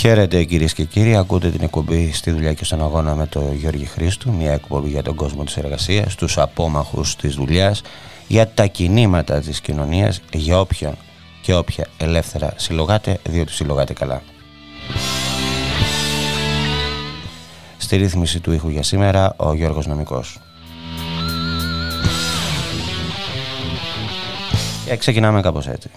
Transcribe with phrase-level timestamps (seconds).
[0.00, 3.84] Χαίρετε κυρίες και κύριοι, ακούτε την εκπομπή στη δουλειά και στον αγώνα με τον Γιώργη
[3.84, 7.82] Χρήστου, μια εκπομπή για τον κόσμο της εργασίας, τους απόμαχους της δουλειάς,
[8.26, 10.94] για τα κινήματα της κοινωνίας, για όποιον
[11.42, 14.22] και όποια ελεύθερα συλλογάτε, διότι συλλογάτε καλά.
[17.78, 20.38] Στη ρύθμιση του ήχου για σήμερα, ο Γιώργος Νομικός.
[24.86, 25.90] Και ξεκινάμε κάπως έτσι.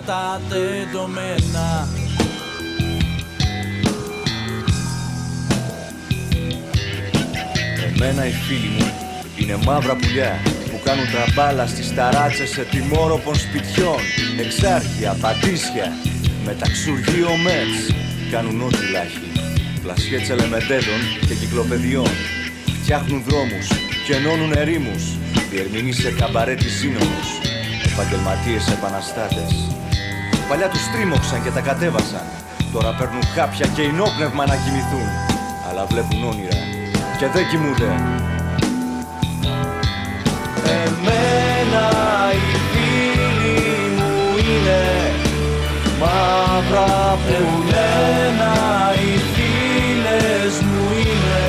[0.00, 1.88] Τα τεντωμένα
[7.86, 8.92] Εμένα οι φίλοι μου
[9.36, 14.00] είναι μαύρα πουλιά που κάνουν τραμπάλα στις ταράτσες σε τιμόροπων σπιτιών.
[14.40, 15.92] Εξάρχεια, πατήσια,
[16.44, 17.78] μεταξουργείο μέτς
[18.30, 19.28] Κάνουν ό,τι λάχοι,
[19.82, 22.10] πλασιέ τσελεμεντέδων και κυκλοπαιδιών.
[22.82, 23.68] Φτιάχνουν δρόμους
[24.06, 25.04] και ενώνουν ερήμους.
[25.50, 27.28] Διερμηνείς σε καμπαρέ της σύνομους
[27.92, 29.72] Επαγγελματίες επαναστάτες
[30.52, 32.26] Παλιά τους τρίμωξαν και τα κατέβασαν.
[32.72, 35.08] Τώρα παίρνουν χάπια και ενόπνευμα να κοιμηθούν.
[35.68, 36.58] Αλλά βλέπουν όνειρα
[37.18, 37.90] και δεν κοιμούνται.
[40.82, 41.86] Εμένα
[42.32, 43.60] οι φίλοι
[43.96, 44.82] μου είναι
[46.00, 48.54] Μαύρα πουλένα
[49.02, 51.42] οι φίλες μου είναι.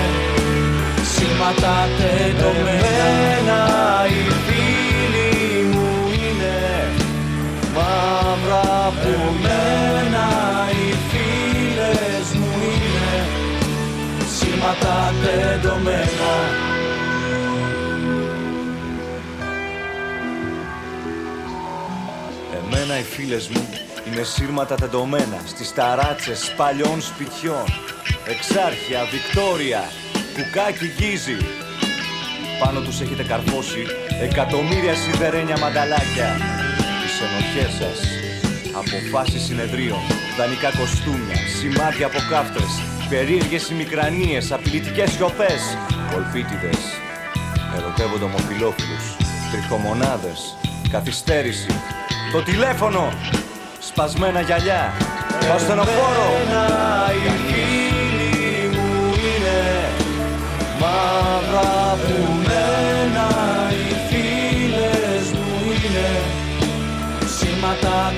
[1.12, 2.93] Σήματα τεντωμένα
[8.94, 10.28] από μένα
[10.72, 13.28] οι φίλες μου είναι
[14.38, 16.34] σήματα τεντωμένα.
[22.64, 23.70] Εμένα οι φίλες μου
[24.08, 27.66] είναι σύρματα τεντωμένα στις ταράτσες παλιών σπιτιών.
[28.28, 29.84] Εξάρχεια, Βικτόρια,
[30.34, 31.38] κουκάκι γκίζι
[32.60, 33.86] Πάνω τους έχετε καρφώσει
[34.22, 36.38] εκατομμύρια σιδερένια μανταλάκια.
[37.02, 38.23] Τις ενοχές σας
[38.76, 40.00] Αποφάσεις συνεδρίων,
[40.38, 42.72] δανεικά κοστούμια, σημάδια από κάφτρες,
[43.10, 45.62] περίεργες ημικρανίες, απειλητικές σιωπές,
[46.12, 46.80] κολπίτιδες,
[47.78, 49.06] ερωτεύονται ομοφιλόφιλους,
[49.52, 50.58] τριχομονάδες,
[50.92, 51.68] καθυστέρηση,
[52.32, 53.14] το τηλέφωνο,
[53.80, 54.94] σπασμένα γυαλιά,
[55.40, 56.30] το ασθενοφόρο.
[57.16, 59.90] Οι φίλοι μου είναι
[60.80, 61.84] μαύρα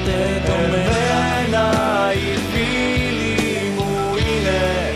[0.05, 1.65] τα τεντωμένα
[2.13, 4.93] οι φίλοι μου είναι.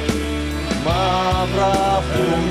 [0.86, 2.03] Μαύρα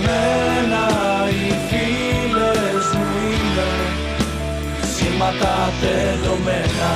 [0.04, 0.86] μένα
[1.30, 3.68] οι φίλες μου είναι.
[4.94, 6.92] Σήματα τεντωμένα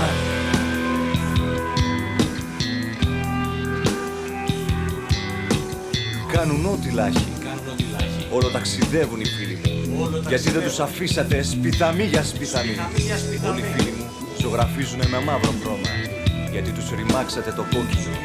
[6.33, 7.27] Κάνουν ό,τι λάχει.
[8.31, 9.59] Όλο ταξιδεύουν οι φίλοι
[9.89, 10.23] μου.
[10.29, 12.77] Γιατί δεν τους αφήσατε σπιθαμή για σπιθαμή
[13.51, 13.92] Όλοι οι φίλοι
[14.43, 15.91] μου ζωγραφίζουν με μαύρο χρώμα
[16.51, 18.17] γιατί τους ρημάξατε το κόκκινο.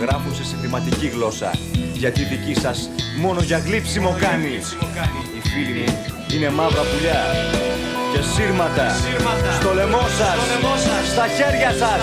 [0.00, 1.50] Γράφουν σε συνθηματική γλώσσα
[1.92, 2.90] γιατί δική σας
[3.20, 4.54] μόνο για γλύψιμο κάνει.
[5.36, 5.94] Οι φίλοι μου
[6.34, 7.22] είναι μαύρα πουλιά
[8.12, 8.86] και σύρματα
[9.60, 10.38] στο λαιμό σας,
[11.12, 12.00] στα χέρια σας.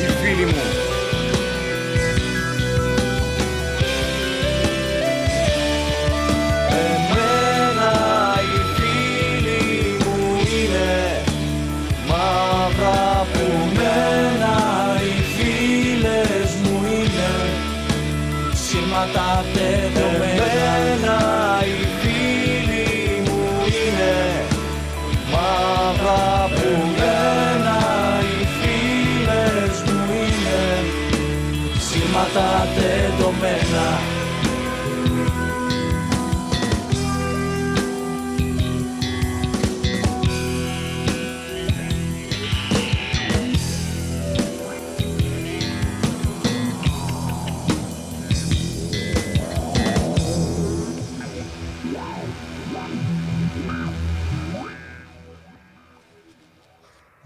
[0.00, 0.79] Οι φίλοι μου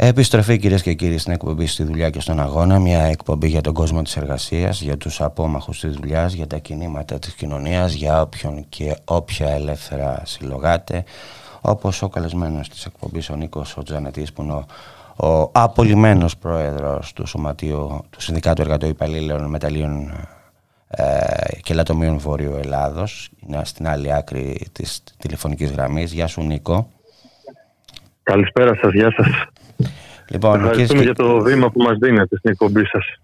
[0.07, 2.79] Επιστροφή κυρίες και κύριοι στην εκπομπή στη δουλειά και στον αγώνα.
[2.79, 7.19] Μια εκπομπή για τον κόσμο της εργασίας, για τους απόμαχους της δουλειάς, για τα κινήματα
[7.19, 11.05] της κοινωνίας, για όποιον και όποια ελεύθερα συλλογάτε.
[11.61, 13.83] Όπως ο καλεσμένος της εκπομπής, ο Νίκος ο
[14.35, 14.67] που είναι ο,
[15.29, 20.13] ο απολυμμένος πρόεδρος του Σωματείου του Συνδικάτου Εργατοϊπαλλήλων Μεταλλίων
[20.89, 21.05] ε,
[21.63, 23.31] και Λατομείων Βόρειο Ελλάδος.
[23.47, 26.13] Είναι στην άλλη άκρη της τηλεφωνικής γραμμής.
[26.13, 26.89] Γεια σου Νίκο.
[28.23, 29.27] Καλησπέρα σας, γεια σας.
[30.29, 33.19] Λοιπόν, Ευχαριστούμε για το βήμα που μας δίνετε στην εκπομπή σας.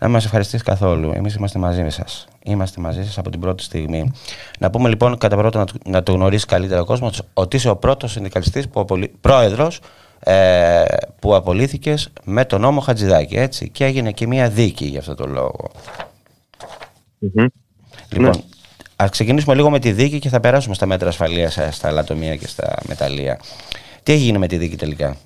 [0.00, 1.12] Να μας ευχαριστήσει καθόλου.
[1.14, 2.26] Εμείς είμαστε μαζί σας.
[2.44, 4.12] Είμαστε μαζί σας από την πρώτη στιγμή.
[4.58, 8.12] Να πούμε λοιπόν κατά πρώτον να το γνωρίσει καλύτερα ο κόσμος ότι είσαι ο πρώτος
[8.12, 9.12] συνδικαλιστής που απολύ...
[9.20, 9.80] πρόεδρος
[10.20, 10.84] ε,
[11.18, 15.26] που απολύθηκες με τον νόμο Χατζηδάκη έτσι και έγινε και μια δίκη για αυτό το
[15.26, 15.70] λόγο.
[17.22, 17.46] Mm-hmm.
[18.08, 18.42] Λοιπόν, ναι.
[18.96, 22.36] ας ξεκινήσουμε λίγο με τη δίκη και θα περάσουμε στα μέτρα ασφαλείας ε, στα λατομεία
[22.36, 23.40] και στα μεταλλεία.
[24.02, 25.16] Τι έγινε με τη δίκη τελικά;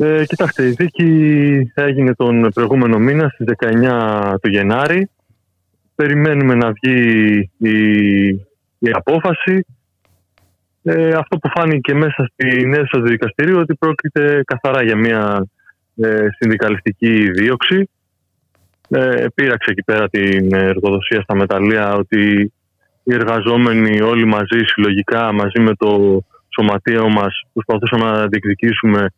[0.00, 5.10] Ε, κοιτάξτε, η δίκη έγινε τον προηγούμενο μήνα στις 19 του Γενάρη.
[5.94, 8.28] Περιμένουμε να βγει η,
[8.78, 9.66] η απόφαση.
[10.82, 15.46] Ε, αυτό που φάνηκε μέσα στην αίθουσα του δικαστηρίου ότι πρόκειται καθαρά για μια
[15.96, 17.90] ε, συνδικαλιστική δίωξη.
[18.88, 22.52] Ε, πήραξε εκεί πέρα την εργοδοσία στα μεταλλεία ότι
[23.02, 29.08] οι εργαζόμενοι όλοι μαζί συλλογικά μαζί με το σωματείο μας προσπαθούσαμε να διεκδικήσουμε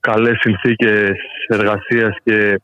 [0.00, 1.10] καλές συνθήκες
[1.48, 2.60] εργασίας και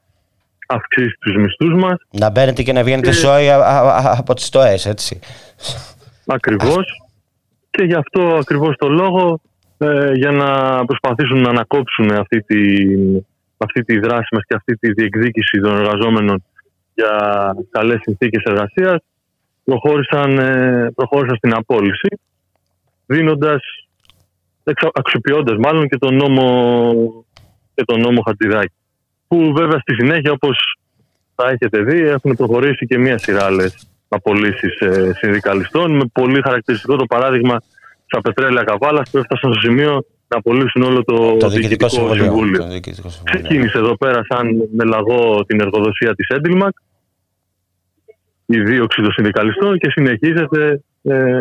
[0.67, 1.95] αυξήσεις τους μισθούς μας.
[2.11, 3.15] Να μπαίνετε και να βγαίνετε και...
[3.15, 3.51] σόι
[4.19, 5.21] από τις στοές, έτσι.
[6.27, 7.03] Ακριβώς.
[7.71, 9.41] και γι' αυτό ακριβώς το λόγο
[9.79, 12.59] ε, για να προσπαθήσουν να ανακόψουν αυτή τη,
[13.57, 16.45] αυτή τη δράση μας και αυτή τη διεκδίκηση των εργαζόμενων
[16.95, 19.03] για καλές συνθήκες εργασίας
[19.65, 22.21] προχώρησαν, ε, προχώρησαν στην απόλυση
[23.07, 23.63] δίνοντας
[24.93, 27.25] αξιοποιώντας μάλλον και τον νόμο,
[27.75, 28.75] και τον νόμο Χατζηδάκη.
[29.29, 30.79] Που βέβαια στη συνέχεια, όπως
[31.35, 35.97] θα έχετε δει, έχουν προχωρήσει και μία σειρά άλλες απολύσεις ε, συνδικαλιστών.
[35.97, 37.63] Με πολύ χαρακτηριστικό το παράδειγμα
[38.07, 42.23] στα πετρέλαια Καβάλας που έφτασαν στο σημείο να απολύσουν όλο το, το Διοικητικό Συμβούλιο.
[42.23, 42.81] συμβούλιο.
[43.25, 46.77] Ξεκίνησε εδώ πέρα σαν με λαγό την εργοδοσία της Έντιλμακ,
[48.47, 51.41] η δίωξη των συνδικαλιστών και συνεχίζεται ε,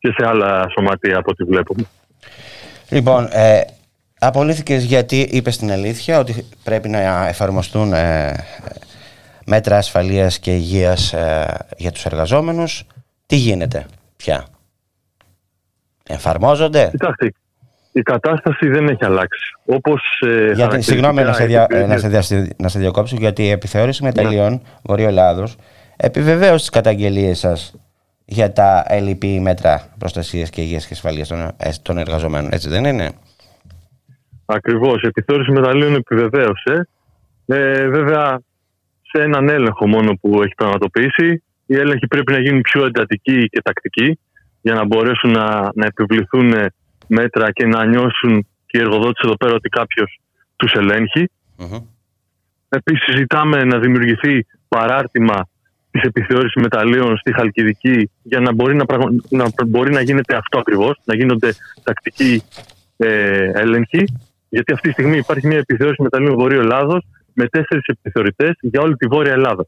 [0.00, 1.82] και σε άλλα σωματεία από ό,τι βλέπουμε.
[2.88, 3.60] Λοιπόν, ε,
[4.18, 8.34] απολύθηκες γιατί είπες την αλήθεια ότι πρέπει να εφαρμοστούν ε,
[9.46, 12.86] μέτρα ασφαλείας και υγείας ε, για τους εργαζόμενους.
[13.26, 13.86] Τι γίνεται
[14.16, 14.46] πια;
[16.08, 17.32] Εφαρμόζονται; Κοιτάξτε,
[17.92, 19.54] η κατάσταση δεν έχει αλλάξει.
[19.64, 24.02] Όπως, ε, γιατί, συγγνώμη να σε, δια, να, σε να σε διακόψω, γιατί η επιθεώρηση
[24.02, 24.60] μεταλλιών ναι.
[24.82, 25.56] Βορείου Ελλάδος
[25.96, 27.74] επιβεβαίωσε τις καταγγελίες σας
[28.30, 32.52] για τα ελληπή μέτρα προστασίας και υγείας και ασφαλείας των, ε, των εργαζομένων.
[32.52, 33.10] Έτσι δεν είναι;
[34.46, 35.02] Ακριβώς.
[35.02, 36.88] Η επιθεώρηση μεταλλίων επιβεβαίωσε.
[37.46, 38.40] Ε, βέβαια,
[39.02, 43.62] σε έναν έλεγχο μόνο που έχει πραγματοποιήσει, οι έλεγχοι πρέπει να γίνουν πιο εντατικοί και
[43.62, 44.18] τακτικοί
[44.60, 46.52] για να μπορέσουν να, να επιβληθούν
[47.06, 50.20] μέτρα και να νιώσουν και οι εργοδότες εδώ πέρα ότι κάποιος
[50.56, 51.30] τους ελέγχει.
[51.58, 51.82] Mm-hmm.
[52.68, 55.48] Επίσης, ζητάμε να δημιουργηθεί παράρτημα
[55.90, 58.84] της επιθεώρησης μεταλλίων στη Χαλκιδική για να μπορεί να,
[59.28, 62.42] να, μπορεί να γίνεται αυτό ακριβώς, να γίνονται τακτικοί
[62.96, 64.04] ε, έλεγχοι.
[64.48, 68.96] Γιατί αυτή τη στιγμή υπάρχει μια επιθεώρηση μεταλλίων Βορείου Ελλάδος με τέσσερις επιθεωρητές για όλη
[68.96, 69.66] τη Βόρεια Ελλάδα.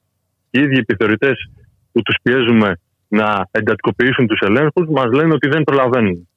[0.50, 1.50] Οι ίδιοι επιθεωρητές
[1.92, 6.28] που τους πιέζουμε να εντατικοποιήσουν τους ελέγχους μας λένε ότι δεν προλαβαίνουν.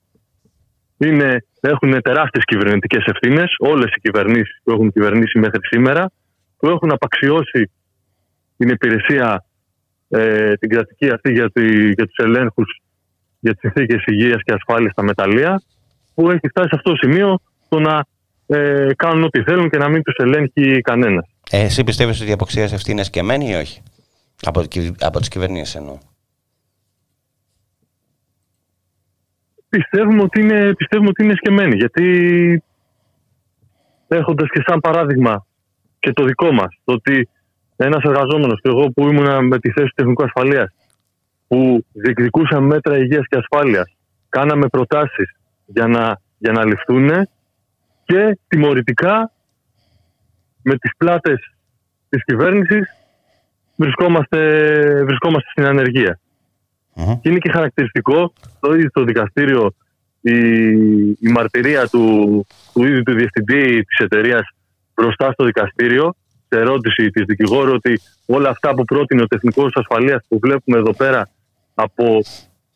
[0.97, 6.11] Είναι, έχουν τεράστιες κυβερνητικές ευθύνες, όλες οι κυβερνήσεις που έχουν κυβερνήσει μέχρι σήμερα,
[6.57, 7.71] που έχουν απαξιώσει
[8.57, 9.45] την υπηρεσία
[10.09, 12.81] ε, την κρατική αυτή για, τη, για τους ελέγχους
[13.39, 15.61] για τις συνθήκες υγείας και ασφάλειας στα μεταλλεία
[16.13, 18.05] που έχει φτάσει σε αυτό το σημείο το να
[18.47, 21.25] ε, κάνουν ό,τι θέλουν και να μην τους ελέγχει κανένας.
[21.51, 23.81] Ε, εσύ πιστεύεις ότι η αποξίαση αυτή είναι σκεμμένη ή όχι;
[24.41, 24.63] Από,
[24.99, 25.97] από τις κυβερνήσεις εννοώ.
[29.69, 32.63] Πιστεύουμε ότι είναι, πιστεύουμε ότι είναι σκεμμένη γιατί
[34.07, 35.45] έχοντας και σαν παράδειγμα
[35.99, 37.29] και το δικό μας το ότι
[37.77, 40.73] ένας εργαζόμενος και εγώ που ήμουν με τη θέση του τεχνικού ασφαλείας,
[41.47, 43.95] που διεκδικούσαμε μέτρα υγείας και ασφάλειας,
[44.29, 47.09] κάναμε προτάσεις για να, για να ληφθούν
[48.05, 49.31] και τιμωρητικά
[50.61, 51.53] με τις πλάτες
[52.09, 52.95] της κυβέρνησης
[53.75, 54.39] βρισκόμαστε,
[55.03, 56.19] βρισκόμαστε στην ανεργία.
[57.21, 59.73] Και είναι και χαρακτηριστικό το ίδιο το δικαστήριο
[60.21, 60.37] η,
[61.19, 64.49] η μαρτυρία του, του ίδιου του διευθυντή της εταιρείας
[64.95, 66.15] μπροστά στο δικαστήριο
[66.47, 70.93] σε ερώτηση της δικηγόρου ότι όλα αυτά που πρότεινε ο τεχνικός ασφαλείας που βλέπουμε εδώ
[70.93, 71.29] πέρα
[71.73, 72.19] από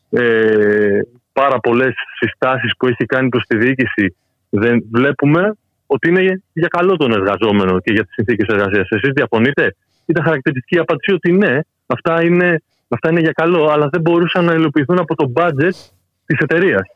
[0.09, 0.99] ε,
[1.33, 4.15] πάρα πολλές συστάσεις που έχει κάνει προς τη διοίκηση,
[4.49, 5.53] δεν βλέπουμε
[5.85, 8.89] ότι είναι για καλό των εργαζόμενων και για τις συνθήκες εργασίας.
[8.89, 14.01] Εσείς διαφωνείτε, ήταν χαρακτηριστική απάντηση ότι ναι, αυτά είναι, αυτά είναι για καλό, αλλά δεν
[14.01, 15.75] μπορούσαν να υλοποιηθούν από το budget
[16.25, 16.88] της εταιρείας.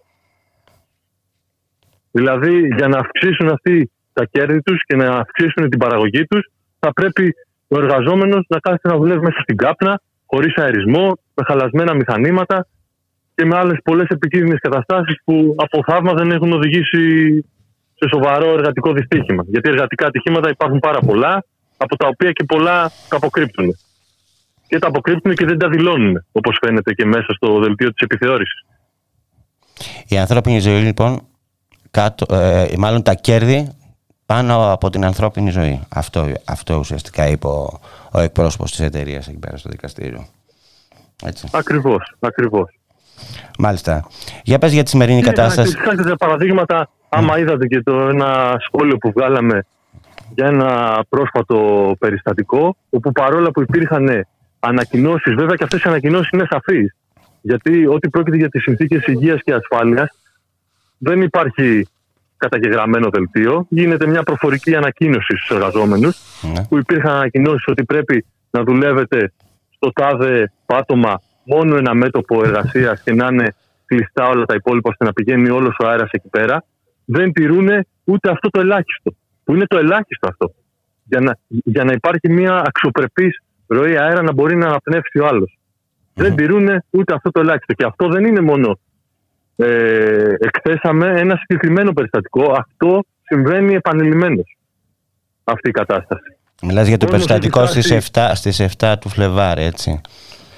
[2.12, 6.48] Δηλαδή, για να αυξήσουν αυτοί τα κέρδη τους και να αυξήσουν την παραγωγή τους,
[6.84, 7.36] θα πρέπει
[7.68, 12.68] ο εργαζόμενος να κάθεται να δουλεύει μέσα στην κάπνα, χωρίς αερισμό, με χαλασμένα μηχανήματα
[13.36, 17.04] και με άλλες πολλές επικίνδυνες καταστάσεις που από θαύμα δεν έχουν οδηγήσει
[18.00, 19.44] σε σοβαρό εργατικό δυστύχημα.
[19.48, 21.44] Γιατί εργατικά ατυχήματα υπάρχουν πάρα πολλά,
[21.78, 23.68] από τα οποία και πολλά τα αποκρύπτουν.
[24.68, 28.66] Και τα αποκρύπτουν και δεν τα δηλώνουν, όπως φαίνεται και μέσα στο δελτίο της επιθεώρησης.
[30.08, 31.28] Η ανθρώπινη ζωή, λοιπόν,
[31.92, 33.72] κάτω, ε, μάλλον τα κέρδη
[34.26, 35.82] πάνω από την ανθρώπινη ζωή.
[35.90, 37.80] Αυτό, αυτό ουσιαστικά είπε ο,
[38.12, 40.26] ο εκπρόσωπος της εταιρείας εκεί πέρα στο δικαστήριο.
[41.24, 41.48] Έτσι.
[41.52, 42.80] Ακριβώς, ακριβώς.
[43.58, 44.08] Μάλιστα.
[44.44, 45.78] Για πες για τη σημερινή και κατάσταση.
[45.78, 49.66] Χάσετε παραδείγματα, άμα είδατε και το ένα σχόλιο που βγάλαμε
[50.36, 54.28] για ένα πρόσφατο περιστατικό, όπου παρόλα που υπήρχαν
[54.60, 56.96] ανακοινώσεις, βέβαια και αυτές οι ανακοινώσεις είναι σαφείς.
[57.42, 60.18] Γιατί ό,τι πρόκειται για τις συνθήκες υγείας και ασφάλειας,
[60.98, 61.88] δεν υπάρχει
[62.44, 63.66] καταγεγραμμένο δελτίο.
[63.70, 66.66] Γίνεται μια προφορική ανακοίνωση στους εργαζόμενους, ναι.
[66.70, 69.34] που υπήρχαν ανακοινώσεις ότι πρέπει να δουλεύετε
[69.76, 75.06] στο τάδε πάτωμα μόνο ένα μέτωπο εργασίας και να είναι κλειστά όλα τα υπόλοιπα ώστε
[75.06, 76.64] να πηγαίνει όλος ο αέρας εκεί πέρα.
[77.06, 77.68] Δεν τηρούν
[78.04, 79.16] ούτε αυτό το ελάχιστο.
[79.44, 80.54] Που είναι το ελάχιστο αυτό.
[81.04, 85.48] Για να, για να υπάρχει μια αξιοπρεπής ροή αέρα να μπορεί να αναπνεύσει ο αλλο
[86.14, 87.74] Δεν τηρούν ούτε αυτό το ελάχιστο.
[87.74, 88.80] Και αυτό δεν είναι μόνο
[89.56, 92.52] ε, εκθέσαμε ένα συγκεκριμένο περιστατικό.
[92.58, 94.58] Αυτό συμβαίνει επανειλημμένως
[95.44, 96.38] αυτή η κατάσταση.
[96.62, 100.02] Μιλάς για το περιστατικό στις 7, στις 7 του Φλεβάρη, έτσι.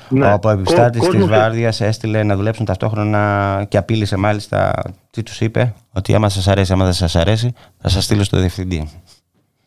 [0.09, 0.33] Ναι.
[0.33, 4.73] Όπου ο επιστάτης της Βάρδιας έστειλε να δουλέψουν ταυτόχρονα και απείλησε μάλιστα.
[5.11, 8.39] Τι τους είπε, Ότι άμα σας αρέσει, άμα δεν σας αρέσει, θα σας στείλω στο
[8.39, 8.89] διευθυντή.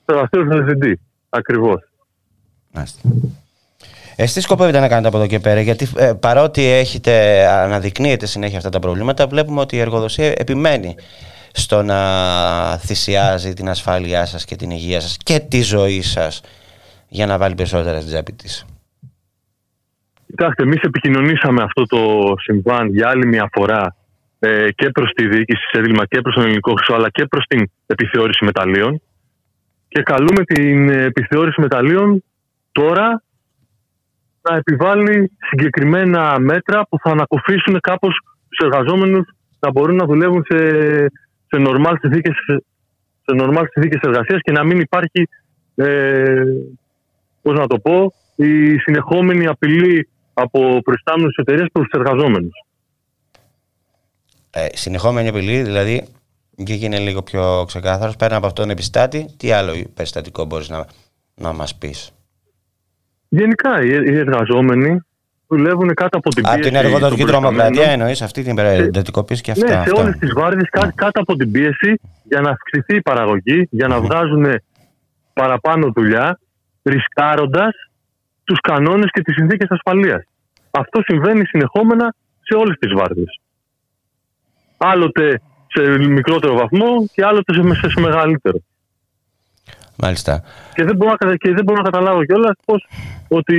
[0.04, 1.00] Θα σας στείλω στο διευθυντή.
[1.28, 1.80] Ακριβώς.
[4.20, 8.56] Εσείς τι σκοπεύετε να κάνετε από εδώ και πέρα, γιατί ε, παρότι έχετε, αναδεικνύετε συνέχεια
[8.56, 10.96] αυτά τα προβλήματα, βλέπουμε ότι η εργοδοσία επιμένει
[11.52, 12.00] στο να
[12.78, 16.40] θυσιάζει την ασφάλειά σας και την υγεία σας και τη ζωή σας
[17.08, 18.66] για να βάλει περισσότερα στην τσέπη της.
[20.26, 23.96] Κοιτάξτε, εμείς επικοινωνήσαμε αυτό το συμβάν για άλλη μια φορά
[24.38, 27.44] ε, και προς τη διοίκηση τη ΕΔΙΛΜΑ και προς τον ελληνικό χρυσό, αλλά και προς
[27.48, 29.02] την επιθεώρηση μεταλλίων.
[29.88, 32.24] Και καλούμε την επιθεώρηση μεταλλίων
[32.72, 33.22] τώρα
[34.50, 39.28] να επιβάλλει συγκεκριμένα μέτρα που θα ανακοφίσουν κάπως τους εργαζόμενους
[39.58, 40.58] να μπορούν να δουλεύουν σε,
[41.46, 42.34] σε νορμάλ συνθήκες,
[43.24, 45.28] σε νορμάλ συνθήκες εργασίας και να μην υπάρχει,
[45.74, 46.42] ε,
[47.42, 52.64] πώς να το πω, η συνεχόμενη απειλή από προϊστάμενους εταιρείε προς τους εργαζόμενους.
[54.50, 56.08] Ε, συνεχόμενη απειλή, δηλαδή,
[56.64, 60.86] και γίνει λίγο πιο ξεκάθαρος, πέρα από αυτόν τον επιστάτη, τι άλλο περιστατικό μπορείς να,
[61.34, 62.12] να μας πεις;
[63.28, 65.00] Γενικά οι εργαζόμενοι
[65.48, 66.58] δουλεύουν κάτω από την πίεση.
[66.58, 69.78] Από την εργοδοτική τρομοκρατία εννοείς αυτή την εντατικοποίηση και αυτά.
[69.78, 70.62] Ναι, σε όλες τις βάρδιε
[70.94, 74.46] κάτω από την πίεση για να αυξηθεί η παραγωγή, για να βγάζουν
[75.32, 76.38] παραπάνω δουλειά,
[76.82, 77.74] ρισκάροντας
[78.44, 80.22] τους κανόνες και τις συνθήκες ασφαλείας.
[80.70, 83.24] Αυτό συμβαίνει συνεχόμενα σε όλες τις βάρδιε.
[84.76, 87.52] Άλλοτε σε μικρότερο βαθμό και άλλοτε
[87.88, 88.58] σε μεγαλύτερο.
[90.02, 90.42] Μάλιστα.
[90.74, 92.74] Και δεν μπορώ, και δεν μπορώ να καταλάβω κιόλας πώ
[93.28, 93.56] ότι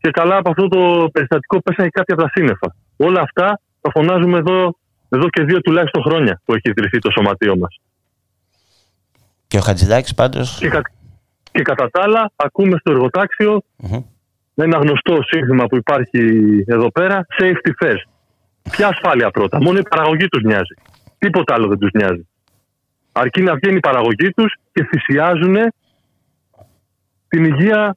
[0.00, 2.74] και καλά από αυτό το περιστατικό πέσανε κάποια από τα σύννεφα.
[2.96, 4.76] Όλα αυτά τα φωνάζουμε εδώ,
[5.08, 7.80] εδώ και δύο τουλάχιστον χρόνια που έχει ιδρυθεί το σωματείο μας.
[9.46, 10.40] Και ο Χατζηδάκης πάντω.
[10.58, 10.82] Και, κα,
[11.52, 14.02] και κατά τα άλλα, ακούμε στο εργοτάξιο mm-hmm.
[14.54, 16.20] ένα γνωστό σύνθημα που υπάρχει
[16.66, 18.08] εδώ πέρα, safety first.
[18.70, 19.62] Ποια ασφάλεια πρώτα.
[19.62, 20.74] Μόνο η παραγωγή τους νοιάζει.
[21.18, 22.28] Τίποτα άλλο δεν τους νοιάζει.
[23.12, 25.56] Αρκεί να βγαίνει η παραγωγή τους και θυσιάζουν
[27.28, 27.96] την υγεία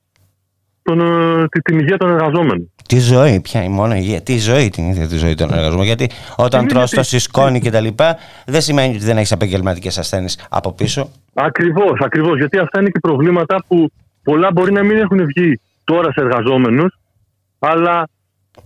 [0.84, 2.72] των, ε, την υγεία των εργαζόμενων.
[2.88, 4.22] Τη ζωή, πια η μόνο υγεία.
[4.22, 5.86] Τη ζωή την ίδια τη ζωή των εργαζόμενων.
[5.86, 10.48] Γιατί όταν τρως το συσκόνη και τα λοιπά, δεν σημαίνει ότι δεν έχεις επαγγελματικές ασθένειες
[10.50, 11.10] από πίσω.
[11.34, 12.38] Ακριβώς, ακριβώς.
[12.38, 13.92] Γιατί αυτά είναι και προβλήματα που
[14.24, 17.00] πολλά μπορεί να μην έχουν βγει τώρα σε εργαζόμενους,
[17.60, 18.10] αλλά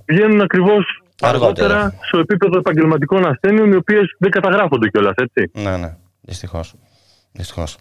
[0.06, 5.52] βγαίνουν ακριβώς αργότερα στο επίπεδο επαγγελματικών ασθένειων, οι οποίες δεν καταγράφονται κιόλας, έτσι.
[5.54, 5.96] Ναι, ναι.
[6.28, 6.76] Δυστυχώς.
[7.32, 7.78] Δυστυχώς.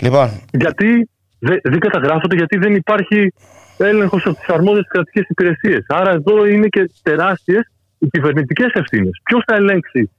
[0.00, 0.40] Λοιπόν.
[0.50, 1.08] Γιατί
[1.38, 3.32] δεν, δεν καταγράφονται, γιατί δεν υπάρχει
[3.78, 5.84] έλεγχος από τις αρμόδιες κρατικές υπηρεσίες.
[5.88, 9.20] Άρα εδώ είναι και τεράστιες οι κυβερνητικές ευθύνες.
[9.24, 10.10] Ποιος θα ελέγξει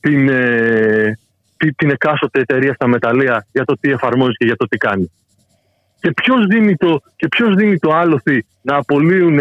[0.00, 1.18] την, ε,
[1.76, 5.10] την εκάστοτε εταιρεία στα μεταλλεία για το τι εφαρμόζει και για το τι κάνει;
[6.00, 9.38] Και ποιος δίνει, το, και ποιος δίνει το άλοθη να απολύουν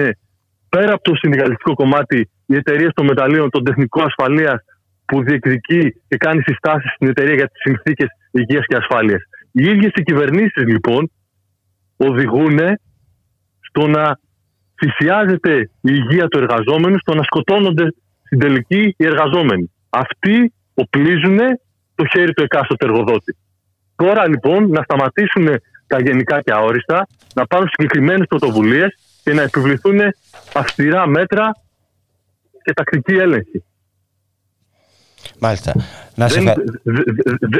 [0.69, 4.63] πέρα από το συνδικαλιστικό κομμάτι οι εταιρείες των μεταλλίων, των τεχνικών ασφαλείας
[5.05, 9.21] που διεκδικεί και κάνει συστάσεις στην εταιρεία για τις συνθήκες υγείας και ασφάλειας.
[9.51, 11.11] Οι ίδιες οι κυβερνήσεις λοιπόν
[11.97, 12.59] οδηγούν
[13.59, 14.19] στο να
[14.79, 17.93] θυσιάζεται η υγεία του εργαζόμενου, στο να σκοτώνονται
[18.23, 19.71] στην τελική οι εργαζόμενοι.
[19.89, 21.37] Αυτοί οπλίζουν
[21.95, 23.37] το χέρι του εκάστοτε εργοδότη.
[23.95, 25.47] Τώρα λοιπόν να σταματήσουν
[25.87, 29.99] τα γενικά και αόριστα, να πάρουν συγκεκριμένες πρωτοβουλίες και να επιβληθούν
[30.53, 31.51] αυστηρά μέτρα
[32.63, 33.63] και τακτική έλεγχη.
[35.39, 35.73] Μάλιστα.
[36.15, 36.53] Να δεν, σε...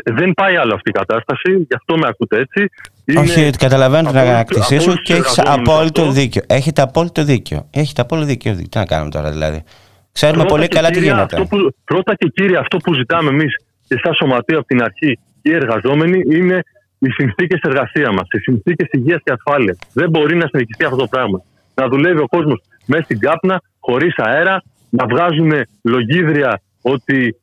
[0.03, 2.69] δεν πάει άλλο αυτή η κατάσταση, γι' αυτό με ακούτε έτσι.
[3.17, 6.41] Όχι, καταλαβαίνω την αγανακτησία σου και έχεις απόλυτο δίκιο.
[6.47, 7.67] Έχετε απόλυτο δίκιο.
[7.71, 8.55] Έχετε απόλυτο δίκιο.
[8.55, 9.63] Τι να κάνουμε τώρα δηλαδή;
[10.11, 11.45] Ξέρουμε πολύ καλά τι γίνεται.
[11.49, 13.55] που, πρώτα και κύριε, αυτό που ζητάμε εμείς
[13.87, 16.63] και στα σωματεία από την αρχή οι εργαζόμενοι είναι
[16.99, 19.77] οι συνθήκες εργασίας μας, οι συνθήκες υγείας και ασφάλειας.
[19.93, 21.41] Δεν μπορεί να συνεχιστεί αυτό το πράγμα.
[21.75, 25.51] Να δουλεύει ο κόσμος μέσα στην κάπνα, χωρίς αέρα, να βγάζουν
[25.81, 27.35] λογίδρια ότι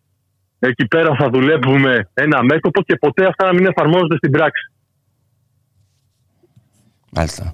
[0.69, 4.73] εκεί πέρα θα δουλεύουμε ένα μέτωπο και ποτέ αυτά να μην εφαρμόζονται στην πράξη.
[7.12, 7.52] Μάλιστα.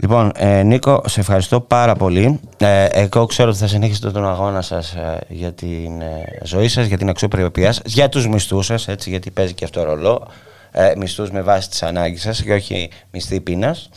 [0.00, 2.40] Λοιπόν, ε, Νίκο, σε ευχαριστώ πάρα πολύ.
[2.56, 6.86] Ε, εγώ ξέρω ότι θα συνεχίσετε τον αγώνα σας ε, για την ε, ζωή σας,
[6.86, 10.28] για την αξιοπρέπειά σας, για τους μισθούς σας, έτσι, γιατί παίζει και αυτό ρολό.
[10.70, 13.88] Ε, μισθούς με βάση τις ανάγκες σας και όχι μισθή πείνας.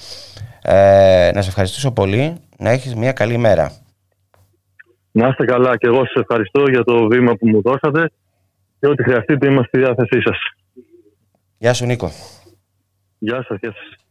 [0.61, 2.35] Ε, να σε ευχαριστήσω πολύ.
[2.57, 3.71] Να έχεις μια καλή μέρα.
[5.15, 8.11] Να είστε καλά και εγώ σας ευχαριστώ για το βήμα που μου δώσατε
[8.79, 10.37] και ό,τι χρειαστείτε είμαστε στη διάθεσή σας.
[11.57, 12.09] Γεια σου Νίκο.
[13.19, 14.02] Γεια σας, γεια σας.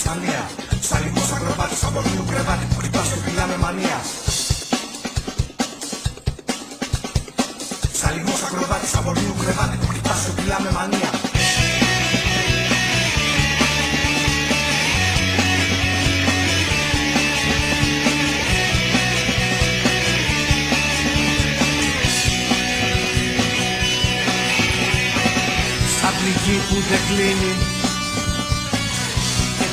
[0.00, 4.06] της μανίας Σαλιμπός ακροβάτης από του κρεβάτι που ρυπάς του με μανίας.
[7.92, 10.32] Σαλιμπός ακροβάτης από του κρεβάτι που ρυπάς του
[10.62, 11.10] με μανία.
[26.00, 27.69] Σαν πληγή που δεν κλείνει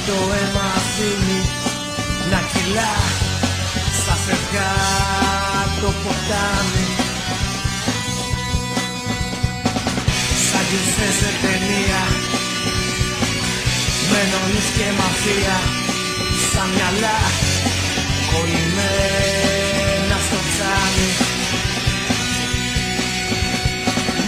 [0.08, 1.40] το αίμα αφήνει
[2.32, 2.94] να κυλά.
[4.00, 4.74] Στα φευγά
[5.82, 6.86] το ποτάμι.
[10.48, 12.02] Σαν κλειστές σε ταινία.
[14.10, 15.58] Με νονείς και μαφία
[16.52, 17.20] σαν μυαλά.
[18.32, 21.10] Κολλημένα στο τσάμι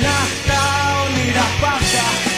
[0.03, 0.61] Να τα
[1.03, 2.28] όνειρα πάντα.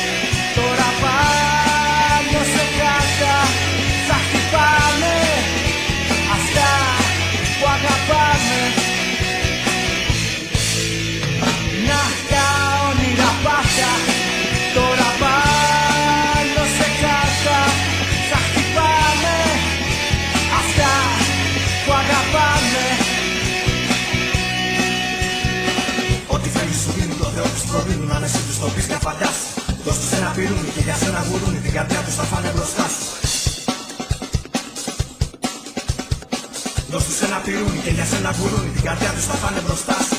[30.41, 33.05] φιλούνι και για σένα γουρούνι Την καρδιά τους θα φάνε μπροστά σου.
[36.91, 40.17] Δώσ' τους ένα πυρούνι και για σένα γουρούνι Την καρδιά τους θα φάνε μπροστά σου.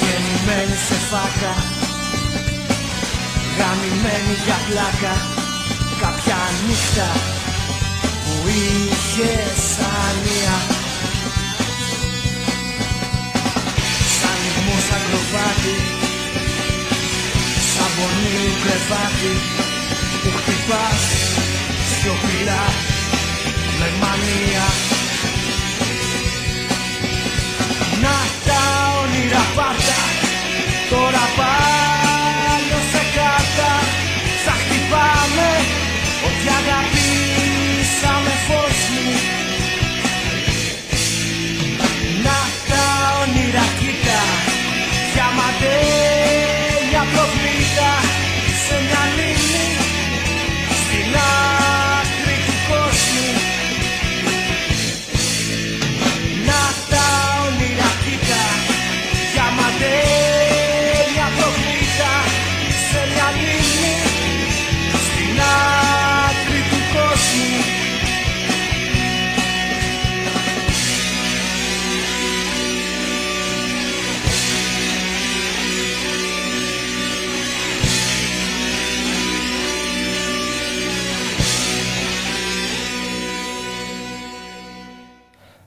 [0.00, 1.52] Γαμημένη σε φάκα
[3.58, 5.31] Γαμημένη για πλάκα
[6.66, 7.10] νύχτα
[8.24, 9.32] που είχε
[9.72, 10.56] σανία.
[14.18, 15.76] Σαν λιγμός σαν κροβάτι
[17.72, 19.32] Σαν πονίου κρεβάτι
[20.22, 21.02] Που χτυπάς
[21.90, 22.64] σιωπηλά
[23.78, 24.66] με μανία.
[28.02, 28.62] Να τα
[29.02, 29.98] όνειρα πάντα
[30.90, 31.91] Τώρα πάνω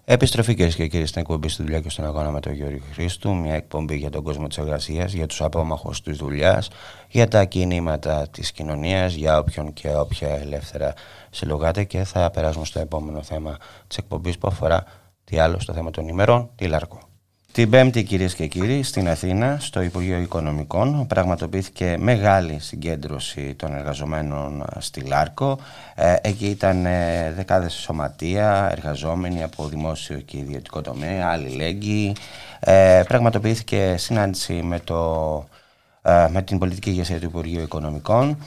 [0.07, 3.35] Επιστροφή κυρίες και κύριοι στην εκπομπή στη δουλειά και στον αγώνα με τον Γιώργο Χρήστου.
[3.35, 6.69] Μια εκπομπή για τον κόσμο της εργασίας, για τους απόμαχους της δουλειάς,
[7.09, 10.93] για τα κινήματα της κοινωνίας, για όποιον και όποια ελεύθερα
[11.29, 11.83] συλλογάτε.
[11.83, 14.83] Και θα περάσουμε στο επόμενο θέμα της εκπομπής που αφορά
[15.23, 16.99] τι άλλο στο θέμα των ημερών, τη Λαρκό.
[17.55, 24.65] Την Πέμπτη, κυρίες και κύριοι, στην Αθήνα, στο Υπουργείο Οικονομικών, πραγματοποιήθηκε μεγάλη συγκέντρωση των εργαζομένων
[24.77, 25.59] στη Λάρκο.
[25.95, 32.15] Ε, εκεί ήταν ε, δεκάδες σωματεία, εργαζόμενοι από δημόσιο και ιδιωτικό τομέα, αλληλέγγυοι.
[32.59, 35.45] Ε, πραγματοποιήθηκε συνάντηση με, το,
[36.01, 38.37] ε, με την πολιτική ηγεσία του Υπουργείου Οικονομικών.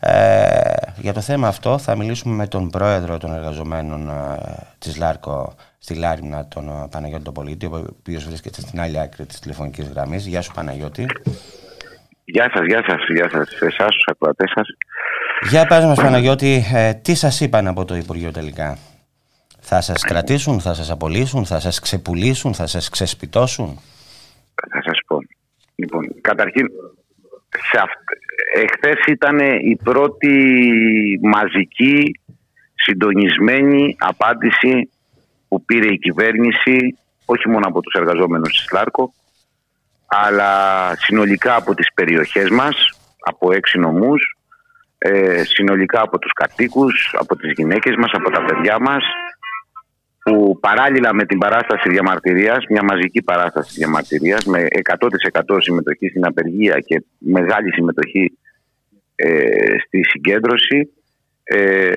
[0.00, 4.38] Ε, για το θέμα αυτό θα μιλήσουμε με τον πρόεδρο των εργαζομένων ε,
[4.78, 9.26] της Λάρκο, στη Λάρινα, τον ε, Παναγιώτη τον Πολίτη, ο οποίος βρίσκεται στην άλλη άκρη
[9.26, 10.26] της τηλεφωνικής γραμμής.
[10.26, 11.06] Γεια σου Παναγιώτη.
[12.24, 14.66] Γεια σας, γεια σας, γεια σας, σε εσάς, στους ακροατές σας.
[15.50, 18.78] Για πες μας Παναγιώτη, ε, τι σας είπαν από το Υπουργείο τελικά;
[19.60, 23.78] Θα σας κρατήσουν, θα σας απολύσουν, θα σας ξεπουλήσουν, θα σας ξεσπιτώσουν;
[24.54, 25.18] Θα σας πω.
[25.74, 26.66] Λοιπόν, καταρχήν,
[27.70, 27.90] σε αυ...
[28.54, 30.34] εχθές ήταν η πρώτη
[31.22, 32.20] μαζική
[32.74, 34.90] συντονισμένη απάντηση
[35.48, 39.12] που πήρε η κυβέρνηση όχι μόνο από τους εργαζόμενους της Λάρκο
[40.08, 40.52] αλλά
[40.96, 42.74] συνολικά από τις περιοχές μας,
[43.20, 44.36] από έξι νομούς,
[44.98, 49.04] ε, συνολικά από τους κατοίκους, από τις γυναίκες μας, από τα παιδιά μας
[50.22, 56.78] που παράλληλα με την παράσταση διαμαρτυρίας, μια μαζική παράσταση διαμαρτυρίας με 100% συμμετοχή στην απεργία
[56.78, 58.38] και μεγάλη συμμετοχή
[59.14, 60.92] ε, στη συγκέντρωση
[61.44, 61.92] ε,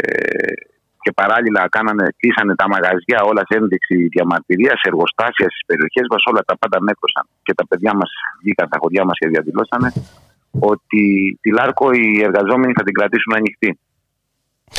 [1.03, 6.21] και παράλληλα κάνανε, κλείσανε τα μαγαζιά όλα σε ένδειξη διαμαρτυρίας, σε εργοστάσια στις περιοχές μας.
[6.29, 7.25] Όλα τα πάντα μέτρωσαν.
[7.45, 8.09] Και τα παιδιά μας
[8.41, 9.89] βγήκαν στα χωριά μας και διαδηλώσανε
[10.71, 11.03] ότι
[11.41, 13.79] τη Λάρκο οι εργαζόμενοι θα την κρατήσουν ανοιχτή.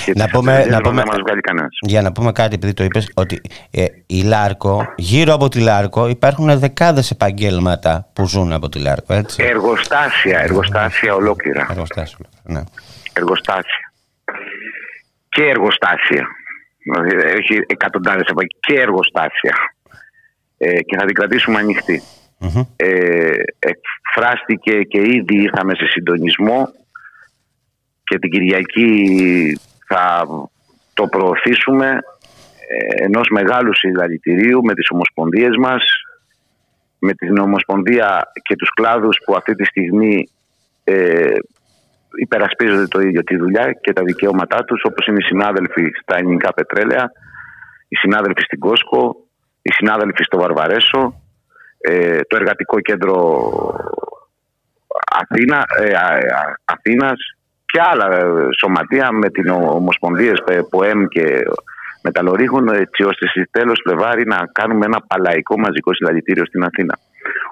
[0.05, 1.79] Και Να τις πούμε, εταιρείες να δεν πούμε, θα μας βγάλει κανένας.
[1.81, 6.09] για να πούμε κάτι, επειδή το είπες, ότι ε, η Λάρκο, γύρω από τη Λάρκο
[6.09, 9.45] υπάρχουν δεκάδες επαγγέλματα που ζουν από τη Λάρκο, έτσι.
[9.45, 11.67] Εργοστάσια, εργοστάσια ολόκληρα.
[11.71, 12.63] Εργοστάσιο, ναι.
[13.13, 13.92] Εργοστάσια.
[15.33, 16.27] Και εργοστάσια.
[16.83, 19.55] Δηλαδή, Έχει εκατοντάδες επαγγέλματα και εργοστάσια.
[20.59, 22.03] Ε, και θα την κρατήσουμε ανοιχτή.
[22.39, 22.63] Μμμ.
[22.77, 26.69] ε, εκφράστηκε και ήδη ήρθαμε σε συντονισμό
[28.05, 30.27] και την Κυριακή θα
[30.95, 31.89] το προωθήσουμε
[32.69, 35.85] ε, ενός μεγάλου συλλαλητηρίου με τις ομοσπονδίες μας
[37.05, 40.29] με την Ομοσπονδία και τους κλάδους που αυτή τη στιγμή
[40.85, 41.35] ε,
[42.17, 46.53] υπερασπίζονται το ίδιο τη δουλειά και τα δικαιώματά τους όπως είναι οι συνάδελφοι στα ελληνικά
[46.55, 47.13] πετρέλαια
[47.89, 49.17] οι συνάδελφοι στην Κόσκο
[49.63, 51.23] οι συνάδελφοι στο Βαρβαρέσο
[51.79, 53.43] ε, το Εργατικό Κέντρο
[55.21, 57.19] Αθήνα, ε, Α- Α- Αθήνας
[57.67, 61.43] και άλλα ε, σωματεία με την ο- Ομοσπονδίες ε, ΠΟΕΜ και
[62.03, 66.99] Μεταλλορίχων έτσι ώστε στις τέλος Φλεβάρι να κάνουμε ένα παλαϊκό μαζικό συλλαλητήριο στην Αθήνα.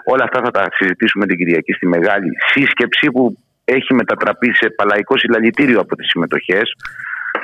[0.05, 3.37] Όλα αυτά θα τα συζητήσουμε την Κυριακή στη μεγάλη σύσκεψη που
[3.77, 6.73] έχει μετατραπεί σε παλαϊκό συλλαλητήριο από τις συμμετοχές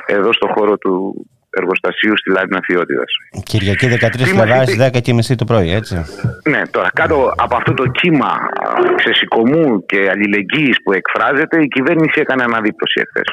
[0.05, 3.11] εδώ στο χώρο του εργοστασίου στη Λάρινα Θειότητας.
[3.43, 5.95] Κυριακή 13 Τι μας Φλεβάρι είπε- στις 10.30 το πρωί, έτσι.
[6.43, 12.19] Ναι, τώρα κάτω από αυτό το κύμα α, ξεσηκωμού και αλληλεγγύης που εκφράζεται, η κυβέρνηση
[12.19, 13.29] έκανε αναδίπλωση εχθές.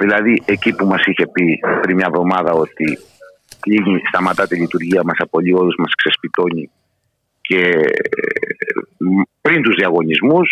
[0.00, 2.98] Δηλαδή, εκεί που μας είχε πει πριν μια εβδομάδα ότι
[3.60, 6.70] κλείνει, σταματά τη λειτουργία μας, απολύει όλους μας, ξεσπιτώνει
[7.40, 8.02] και ε,
[9.40, 10.48] πριν τους διαγωνισμούς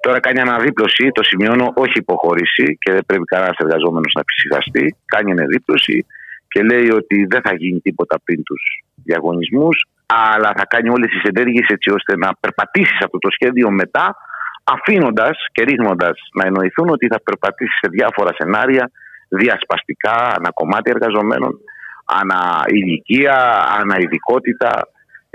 [0.00, 4.96] Τώρα κάνει αναδίπλωση, το σημειώνω, όχι υποχώρηση και δεν πρέπει κανένας εργαζόμενος να φυσικαστεί.
[5.04, 6.06] Κάνει αναδίπλωση
[6.48, 8.62] και λέει ότι δεν θα γίνει τίποτα πριν τους
[9.04, 14.16] διαγωνισμούς, αλλά θα κάνει όλες τις ενέργειες έτσι ώστε να περπατήσεις αυτό το σχέδιο μετά,
[14.64, 18.90] αφήνοντας και ρίχνοντας να εννοηθούν ότι θα περπατήσεις σε διάφορα σενάρια
[19.28, 21.58] διασπαστικά, ανακομμάτια εργαζομένων,
[22.04, 23.36] ανα ηλικία,
[23.78, 24.88] ανα ειδικότητα,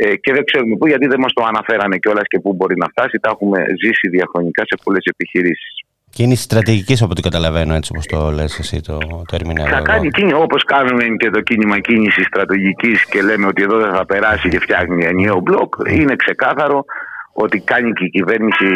[0.03, 2.87] ε, και δεν ξέρουμε πού, γιατί δεν μας το αναφέρανε κιόλας και πού μπορεί να
[2.87, 3.17] φτάσει.
[3.21, 5.73] Τα έχουμε ζήσει διαχρονικά σε πολλές επιχειρήσεις.
[6.09, 8.97] Κίνηση στρατηγική, από ό,τι καταλαβαίνω, έτσι όπως το λες εσύ το,
[9.29, 9.37] το
[9.69, 13.93] Θα κάνει κίνηση, όπως κάνουμε και το κίνημα κίνησης στρατηγικής και λέμε ότι εδώ δεν
[13.93, 15.73] θα περάσει και φτιάχνει ενιαίο μπλοκ.
[15.89, 16.85] Είναι ξεκάθαρο
[17.33, 18.67] ότι κάνει και η κυβέρνηση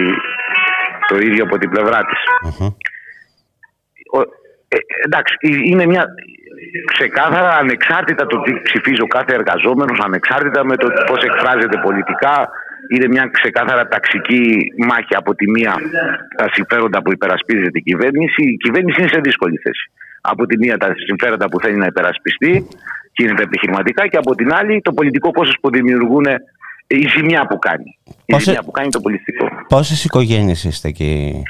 [1.08, 2.20] το ίδιο από την πλευρά της.
[4.68, 5.36] Ε, εντάξει,
[5.72, 6.06] είναι μια,
[6.94, 12.36] ξεκάθαρα ανεξάρτητα το τι ψηφίζει ο κάθε εργαζόμενος, ανεξάρτητα με το πώς εκφράζεται πολιτικά.
[12.94, 14.44] Είναι μια ξεκάθαρα ταξική
[14.90, 15.74] μάχη από τη μία
[16.38, 18.42] τα συμφέροντα που υπερασπίζεται η κυβέρνηση.
[18.44, 19.86] Η κυβέρνηση είναι σε δύσκολη θέση.
[20.22, 22.68] Από τη μία τα συμφέροντα που θέλει να υπερασπιστεί,
[23.14, 26.26] κινείται επιχειρηματικά, και από την άλλη το πολιτικό κόστος που δημιουργούν
[26.88, 27.98] η ζημιά που κάνει.
[28.26, 29.48] Η ζημιά που κάνει το πολιτικό.
[29.68, 31.44] Πόσες οικογένειες είστε εκεί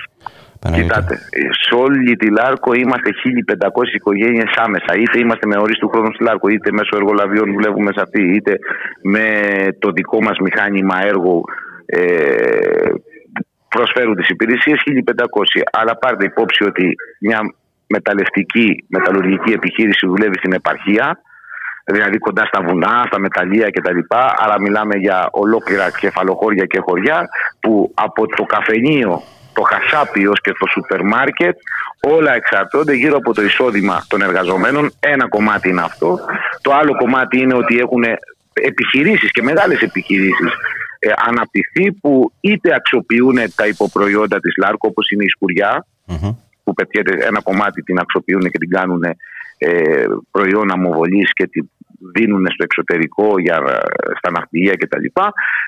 [0.74, 1.20] Κοιτάτε,
[1.66, 4.92] σε όλη τη Λάρκο είμαστε 1500 οικογένειες άμεσα.
[5.02, 8.60] Είτε είμαστε με ορίστου χρόνου στη Λάρκο, είτε μέσω εργολαβίων δουλεύουμε σε αυτή, είτε
[9.02, 9.26] με
[9.80, 11.44] το δικό μας μηχάνημα έργου
[11.86, 12.92] ε,
[13.70, 15.62] προσφέρουν τις υπηρεσίες 1500.
[15.72, 17.40] Αλλά πάρτε υπόψη ότι μια
[17.88, 21.20] μεταλλευτική, μεταλλουργική επιχείρηση δουλεύει στην επαρχία,
[21.86, 24.00] δηλαδή κοντά στα βουνά, στα μεταλλεία κτλ.
[24.44, 27.28] Αλλά μιλάμε για ολόκληρα κεφαλοχώρια και χωριά
[27.60, 29.22] που από το καφενείο
[29.56, 31.58] το χασάπι ως και το σούπερ μάρκετ
[32.02, 34.92] όλα εξαρτώνται γύρω από το εισόδημα των εργαζομένων.
[35.00, 36.20] Ένα κομμάτι είναι αυτό.
[36.62, 38.04] Το άλλο κομμάτι είναι ότι έχουν
[38.54, 40.52] επιχειρήσεις και μεγάλες επιχειρήσεις
[41.00, 45.86] ε, αναπτυχθεί που είτε αξιοποιούν τα υποπροϊόντα της ΛΑΡΚΟ όπως είναι η σκουρια
[46.64, 49.04] που πετιέται ένα κομμάτι την αξιοποιούν και την κάνουν
[49.58, 51.70] ε, προϊόν αμοβολής και την
[52.14, 53.58] δίνουν στο εξωτερικό για,
[54.18, 55.06] στα ναυπηγεία κτλ.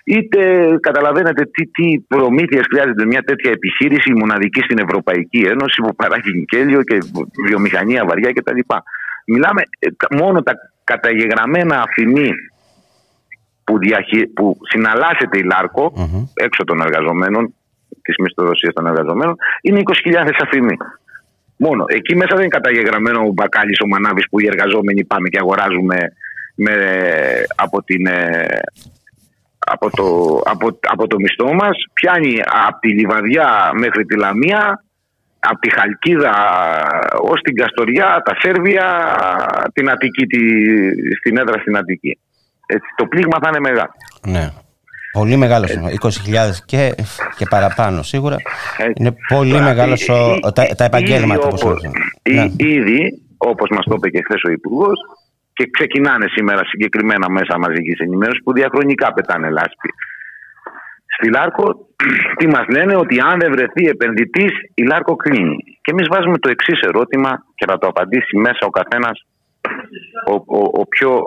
[0.03, 0.41] Είτε
[0.79, 6.81] καταλαβαίνετε τι, τι προμήθειες χρειάζεται μια τέτοια επιχείρηση, μοναδική στην Ευρωπαϊκή Ένωση που παράγει νικέλιο
[6.83, 6.97] και
[7.47, 8.59] βιομηχανία βαριά κτλ.
[9.25, 12.31] Μιλάμε ε, μόνο τα καταγεγραμμένα αφημί
[13.63, 14.27] που, διαχει...
[14.27, 15.93] που συναλλάσσεται η Λάρκο
[16.33, 17.53] έξω των εργαζομένων,
[18.01, 20.77] της μισθοδοσίας των εργαζομένων, είναι 20.000 αφημί.
[21.57, 21.85] Μόνο.
[21.87, 25.97] Εκεί μέσα δεν είναι καταγεγραμμένο ο μπακάλι, ο μανάβης που οι εργαζόμενοι πάμε και αγοράζουμε
[26.55, 26.73] με,
[27.55, 28.45] από, την, ε,
[29.59, 30.05] από, το,
[30.45, 31.77] από, από το μισθό μας.
[31.93, 34.83] Πιάνει από τη Λιβαδιά μέχρι τη Λαμία,
[35.39, 36.33] από τη Χαλκίδα
[37.21, 38.85] ως την Καστοριά, τα Σέρβια,
[39.73, 40.39] την Αττική, τη,
[41.15, 42.19] στην έδρα στην Αττική.
[42.65, 43.91] Έτσι, το πλήγμα θα είναι μεγάλο.
[44.25, 44.51] Ναι.
[45.19, 45.65] Πολύ μεγάλο,
[46.01, 46.09] 20.000
[46.65, 46.95] και,
[47.37, 48.35] και παραπάνω σίγουρα.
[48.97, 49.95] Είναι πολύ μεγάλο
[50.53, 51.57] τα, τα επαγγέλματα που
[52.29, 52.45] ναι.
[52.57, 54.97] Ήδη, όπως μας το είπε και χθες ο Υπουργός,
[55.53, 59.89] και ξεκινάνε σήμερα συγκεκριμένα μέσα μαζικής ενημέρωσης που διαχρονικά πετάνε λάσπη.
[61.15, 61.65] Στη Λάρκο,
[62.37, 65.57] τι μας λένε, ότι αν δεν βρεθεί επενδυτής, η Λάρκο κλείνει.
[65.81, 69.25] Και εμείς βάζουμε το εξής ερώτημα και θα το απαντήσει μέσα ο καθένας,
[70.27, 70.33] ο,
[70.81, 71.21] ο, πιο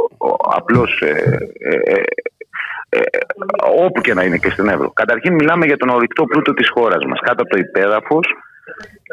[0.56, 1.12] απλός ε,
[1.68, 2.02] ε,
[2.92, 3.00] ε,
[3.84, 4.90] όπου και να είναι και στην Εύρο.
[4.90, 7.20] Καταρχήν μιλάμε για τον ορυκτό πλούτο της χώρας μας.
[7.20, 8.26] Κάτω από το υπέδαφος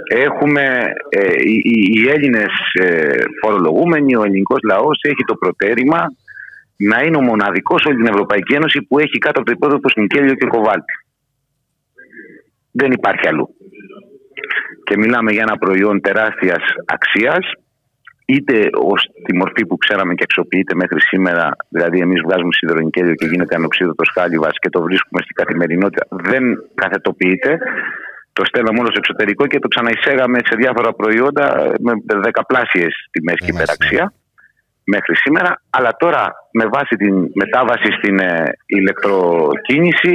[0.07, 1.61] έχουμε ε, οι,
[1.93, 6.05] οι Έλληνες ε, φορολογούμενοι, ο ελληνικός λαός έχει το προτέρημα
[6.77, 10.33] να είναι ο μοναδικός όλη την Ευρωπαϊκή Ένωση που έχει κάτω από το υπέδαφος νικέλιο
[10.33, 10.93] και κοβάλτι.
[12.71, 13.49] Δεν υπάρχει αλλού.
[14.83, 17.45] Και μιλάμε για ένα προϊόν τεράστιας αξίας
[18.33, 23.25] είτε ως τη μορφή που ξέραμε και αξιοποιείται μέχρι σήμερα, δηλαδή εμείς βγάζουμε σιδηρονικέλιο και
[23.25, 26.43] γίνεται ανοξίδωτο χάλιβα και το βρίσκουμε στην καθημερινότητα, δεν
[26.75, 27.57] καθετοποιείται.
[28.33, 31.45] Το στέλναμε όλο στο εξωτερικό και το ξαναεισέγαμε σε διάφορα προϊόντα
[31.79, 31.93] με
[32.25, 34.13] δεκαπλάσιες τιμές και υπεραξία
[34.83, 35.61] μέχρι σήμερα.
[35.69, 40.13] Αλλά τώρα με βάση την μετάβαση στην ε, ηλεκτροκίνηση,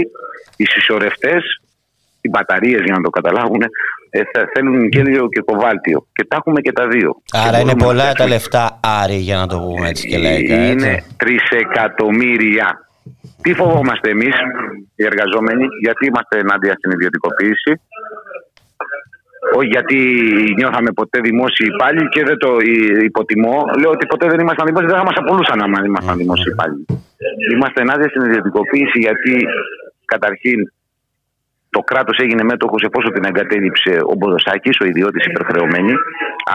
[0.57, 1.62] οι συσσωρευτές,
[2.25, 3.63] οι μπαταρίες για να το καταλάβουν,
[4.11, 4.21] ε,
[4.55, 6.07] θέλουν νικέλιο και κοβάλτιο.
[6.13, 7.11] Και τα έχουμε και τα δύο.
[7.47, 10.55] Άρα είναι πολλά τα λεφτά άρι για να το πούμε έτσι και λαϊκά.
[10.55, 12.69] Είναι τρισεκατομμύρια.
[13.43, 14.35] Τι φοβόμαστε εμείς
[14.97, 17.73] οι εργαζόμενοι, γιατί είμαστε ενάντια στην ιδιωτικοποίηση.
[19.57, 19.99] Όχι γιατί
[20.59, 22.51] νιώθαμε ποτέ δημόσιοι υπάλληλοι και δεν το
[23.11, 23.57] υποτιμώ.
[23.81, 26.85] Λέω ότι ποτέ δεν ήμασταν δημόσιοι, δεν θα μας απολούσαν άμα ήμασταν δημόσιοι υπάλληλοι.
[27.55, 29.35] Είμαστε ενάντια στην ιδιωτικοποίηση γιατί
[30.05, 30.59] καταρχήν
[31.75, 35.95] το κράτος έγινε μέτοχος εφόσον την εγκατέλειψε ο Μποδοσάκης, ο ιδιώτης υπερχρεωμένη.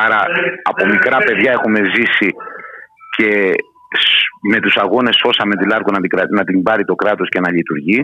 [0.06, 0.21] Άρα
[0.63, 2.30] από μικρά παιδιά έχουμε ζήσει
[3.15, 3.30] και
[4.51, 7.51] με τους αγώνες σώσαμε τη Λάρκο να την, να την πάρει το κράτος και να
[7.51, 8.03] λειτουργεί.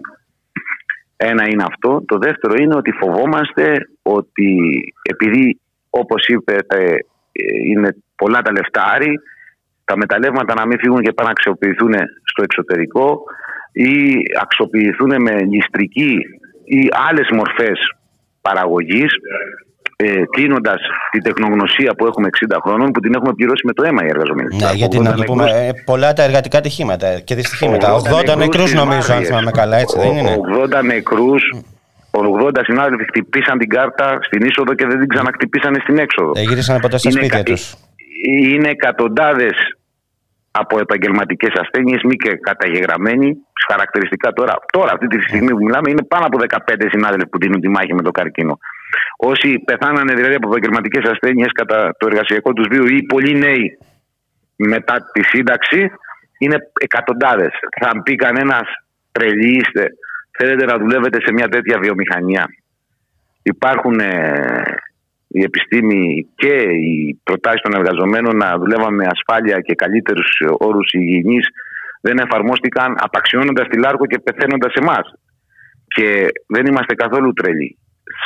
[1.17, 2.03] Ένα είναι αυτό.
[2.05, 4.49] Το δεύτερο είναι ότι φοβόμαστε ότι
[5.01, 6.95] επειδή όπως είπε ε,
[7.69, 8.97] είναι πολλά τα λεφτά
[9.85, 13.23] τα μεταλλεύματα να μην φύγουν και πάνε να αξιοποιηθούν στο εξωτερικό
[13.71, 16.17] ή αξιοποιηθούν με ληστρική
[16.65, 17.79] ή άλλες μορφές
[18.41, 19.11] παραγωγής
[19.95, 24.03] ε, κλείνοντας την τεχνογνωσία που έχουμε 60 χρόνων, που την έχουμε πληρώσει με το αίμα
[24.03, 24.55] οι εργαζομένοι.
[24.55, 27.87] Ναι, γιατί να το πούμε, ε, πολλά τα εργατικά ατυχήματα και δυστυχήματα.
[27.93, 30.37] 80 νεκρούς νομίζω, αν θυμάμαι καλά, έτσι δεν είναι;
[30.79, 31.43] 80 νεκρούς,
[32.11, 36.31] 80 συνάδελφοι χτυπήσαν την κάρτα στην είσοδο και δεν την ξανακτυπήσανε στην έξοδο.
[36.31, 37.75] Δεν γύρισαν ποτέ στα σπίτια τους.
[38.25, 39.55] Είναι εκατοντάδες
[40.61, 43.27] από επαγγελματικές ασθένειες, μη και καταγεγραμμένοι.
[43.71, 47.61] Χαρακτηριστικά τώρα, τώρα, αυτή τη στιγμή που μιλάμε, είναι πάνω από 15 συνάδελφοι που δίνουν
[47.61, 48.57] τη μάχη με το καρκίνο.
[49.17, 53.77] Όσοι πεθάνανε δηλαδή από επαγγελματικές ασθένειες κατά το εργασιακό τους βίο ή πολλοί νέοι
[54.55, 55.91] μετά τη σύνταξη,
[56.37, 57.53] είναι εκατοντάδες.
[57.81, 58.67] Θα πει κανένας,
[59.11, 59.87] τρελή είστε,
[60.37, 62.45] θέλετε να δουλεύετε σε μια τέτοια βιομηχανία.
[63.43, 64.63] Υπάρχουν ε,
[65.39, 70.29] η επιστήμη και οι προτάσεις των εργαζομένων να δουλεύαμε με ασφάλεια και καλύτερους
[70.67, 71.45] όρους υγιεινής
[72.05, 75.05] δεν εφαρμόστηκαν απαξιώνοντας τη Λάρκο και πεθαίνοντας εμάς.
[75.95, 76.07] Και
[76.47, 77.77] δεν είμαστε καθόλου τρελοί.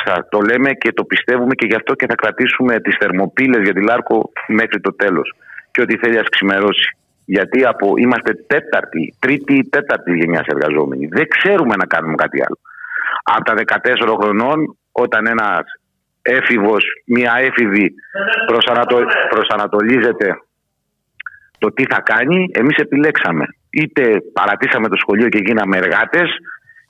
[0.04, 3.74] Σα το λέμε και το πιστεύουμε και γι' αυτό και θα κρατήσουμε τις θερμοπύλες για
[3.74, 5.34] τη Λάρκο μέχρι το τέλος.
[5.70, 6.88] Και ό,τι θέλει ας ξημερώσει.
[7.24, 11.06] Γιατί από, είμαστε τέταρτη, τρίτη ή τέταρτη γενιάς εργαζόμενοι.
[11.06, 12.58] Δεν ξέρουμε να κάνουμε κάτι άλλο.
[13.22, 15.62] Από τα 14 χρονών, όταν ένας
[16.28, 17.94] έφηβος, μια έφηβη
[18.46, 18.96] προσανατο...
[19.30, 20.38] προσανατολίζεται
[21.58, 23.46] το τι θα κάνει, εμείς επιλέξαμε.
[23.70, 26.28] Είτε παρατήσαμε το σχολείο και γίναμε εργάτες,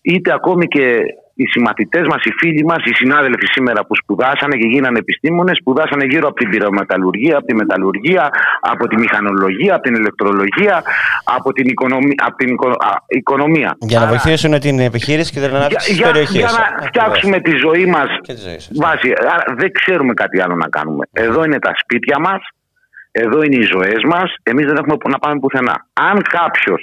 [0.02, 1.00] είτε ακόμη και
[1.40, 6.04] οι συμμαθητές μας, οι φίλοι μας, οι συνάδελφοι σήμερα που σπουδάσανε και γίνανε επιστήμονες, σπουδάσανε
[6.04, 10.82] γύρω από την πυρομεταλλουργία, από τη μεταλλουργία, από τη μηχανολογία, από την ηλεκτρολογία,
[11.24, 11.66] από την,
[12.26, 12.48] από την
[13.08, 13.76] οικονομία.
[13.78, 16.36] Για να βοηθήσουν την επιχείρηση και την ανάπτυξη της περιοχής.
[16.36, 18.08] Για να φτιάξουμε τη ζωή μας
[18.84, 19.12] βάση.
[19.32, 21.04] Άρα δεν ξέρουμε κάτι άλλο να κάνουμε.
[21.12, 22.40] Εδώ είναι τα σπίτια μας,
[23.10, 25.86] εδώ είναι οι ζωές μας, εμείς δεν έχουμε να πάμε πουθενά.
[25.92, 26.82] Αν κάποιος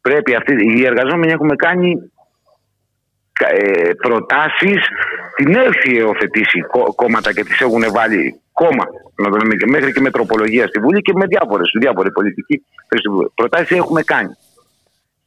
[0.00, 2.10] πρέπει αυτοί, οι εργαζόμενοι έχουμε κάνει
[3.40, 4.80] ε, προτάσεις
[5.36, 6.60] την έχει υιοθετήσει
[6.94, 8.84] κόμματα και τις έχουν βάλει κόμμα
[9.16, 12.64] να το λέμε, μέχρι και με τροπολογία στη Βουλή και με διάφορες, διάφορες πολιτικοί
[13.34, 14.32] προτάσεις έχουμε κάνει.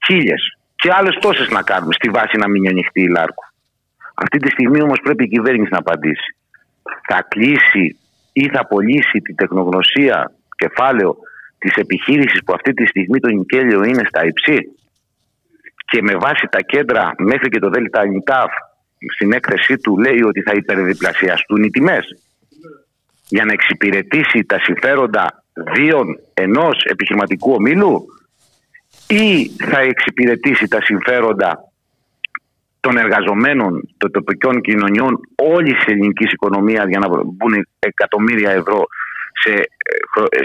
[0.06, 0.58] Χίλιες.
[0.76, 3.50] Και άλλες τόσες να κάνουμε στη βάση να μην ανοιχτεί η Λάρκο
[4.24, 6.30] αυτή τη στιγμή όμως πρέπει η κυβέρνηση να απαντήσει.
[7.08, 7.98] Θα κλείσει
[8.34, 11.18] ή θα πωλήσει την τεχνογνωσία κεφάλαιο
[11.58, 14.58] της επιχείρησης που αυτή τη στιγμή το Νικέλιο είναι στα υψή;
[15.90, 18.52] Και με βάση τα κέντρα μέχρι και το ΔΕΛΤΑ ΝΙΤΑΦ
[19.16, 22.06] στην έκθεσή του λέει ότι θα υπερδιπλασιαστούν οι τιμές.
[23.28, 25.44] Για να εξυπηρετήσει τα συμφέροντα
[25.76, 28.06] δύο ενός επιχειρηματικού ομίλου
[29.08, 31.64] ή θα εξυπηρετήσει τα συμφέροντα
[32.80, 38.86] των εργαζομένων, των τοπικών κοινωνιών όλης της ελληνικής οικονομίας για να μπουν εκατομμύρια ευρώ
[39.42, 39.54] σε,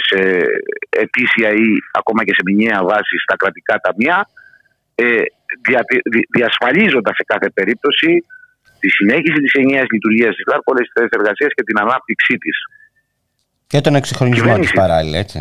[0.09, 0.47] σε
[0.89, 4.27] ετήσια ή ακόμα και σε μηνιαία βάση στα κρατικά ταμεία
[4.95, 5.05] ε,
[5.67, 5.81] δια,
[6.37, 8.25] διασφαλίζοντα σε κάθε περίπτωση
[8.81, 12.57] τη συνέχιση της ενιαίας λειτουργίας της ΛΑΡ, όλε τι θέσει εργασίας και την ανάπτυξή της.
[13.67, 15.39] Και τον εξυγχρονισμό της παράλληλα, έτσι.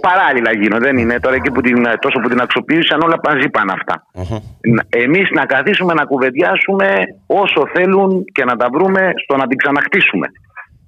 [0.00, 0.86] Παράλληλα γίνονται.
[0.86, 4.06] Δεν είναι τώρα εκεί που την, τόσο που την αξιοποίησαν όλα μαζί πάνε αυτά.
[4.14, 4.40] Mm-hmm.
[4.88, 6.88] Εμείς να καθίσουμε να κουβεντιάσουμε
[7.26, 10.26] όσο θέλουν και να τα βρούμε στο να την ξαναχτίσουμε.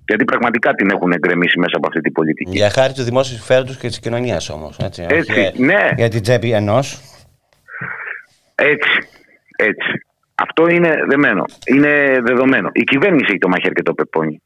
[0.07, 2.57] Γιατί πραγματικά την έχουν εγκρεμίσει μέσα από αυτή την πολιτική.
[2.57, 4.77] Για χάρη του δημόσιου συμφέροντος και της κοινωνίας όμως.
[4.79, 5.88] Έτσι, έτσι ναι.
[5.96, 7.10] Για την τσέπη ενός.
[8.61, 8.94] Έτσι.
[9.56, 9.90] Έτσι.
[10.35, 11.44] Αυτό είναι δεμένο.
[11.67, 12.69] Είναι δεδομένο.
[12.73, 14.42] Η κυβέρνηση έχει το μαχαίρι και το πεπονι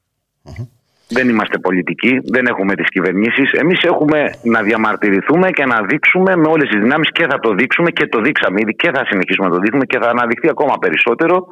[1.08, 3.52] Δεν είμαστε πολιτικοί, δεν έχουμε τις κυβερνήσεις.
[3.52, 7.90] Εμείς έχουμε να διαμαρτυρηθούμε και να δείξουμε με όλες τις δυνάμεις και θα το δείξουμε
[7.90, 11.46] και το δείξαμε ήδη και θα συνεχίσουμε να το δείχνουμε και θα αναδειχθεί ακόμα περισσότερο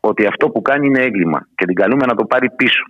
[0.00, 2.82] ότι αυτό που κάνει είναι έγκλημα και την καλούμε να το πάρει πίσω.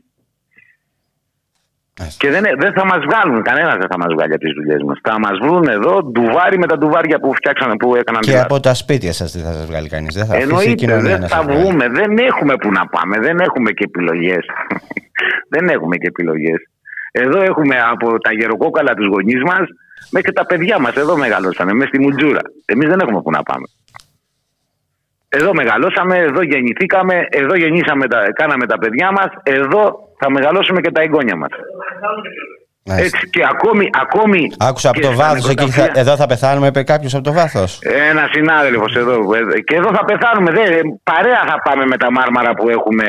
[2.18, 4.98] Και δεν, δεν θα μας βγάλουν, κανένας δεν θα μας βγάλει από τις δουλειές μας.
[5.02, 8.20] Θα μας βρουν εδώ ντουβάρι με τα ντουβάρια που φτιάξανε, που έκαναν.
[8.20, 10.14] Και από τα σπίτια σας δεν θα σας βγάλει κανείς.
[10.14, 11.88] Δεν θα Εννοείται, δεν θα βγούμε.
[11.88, 13.18] Δεν έχουμε που να πάμε.
[13.18, 14.44] Δεν έχουμε και επιλογές.
[15.54, 16.60] δεν έχουμε και επιλογές.
[17.12, 19.64] Εδώ έχουμε από τα γεροκόκαλα τους γονείς μας
[20.10, 20.94] μέχρι τα παιδιά μας.
[20.94, 22.40] Εδώ μεγαλώσαμε, μέσα στη Μουτζούρα.
[22.64, 23.66] Εμείς δεν έχουμε που να πάμε.
[25.28, 30.90] Εδώ μεγαλώσαμε, εδώ γεννηθήκαμε, εδώ γεννήσαμε τα, κάναμε τα παιδιά μας, εδώ θα μεγαλώσουμε και
[30.90, 31.50] τα εγγόνια μας.
[32.96, 35.70] Έτσι, και ακόμη, ακόμη Άκουσα από το βάθος εκεί.
[35.70, 37.78] Θα, εδώ θα πεθάνουμε, είπε κάποιος από το βάθος.
[38.10, 39.14] Ένα συνάδελφος εδώ.
[39.66, 40.50] Και εδώ θα πεθάνουμε.
[40.50, 43.06] Δεν, παρέα θα πάμε με τα μάρμαρα που έχουμε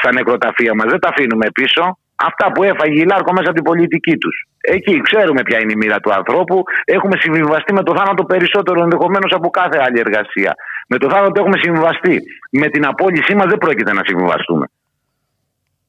[0.00, 0.86] στα νεκροταφεία μας.
[0.90, 1.98] Δεν τα αφήνουμε πίσω.
[2.28, 4.36] Αυτά που έφαγε η Λάρκο μέσα από την πολιτική τους.
[4.60, 6.62] Εκεί ξέρουμε ποια είναι η μοίρα του ανθρώπου.
[6.84, 10.52] Έχουμε συμβιβαστεί με το θάνατο περισσότερο ενδεχομένως από κάθε άλλη εργασία.
[10.86, 12.22] Με το θάνατο έχουμε συμβιβαστεί.
[12.50, 14.66] Με την απόλυσή μας δεν πρόκειται να συμβιβαστούμε.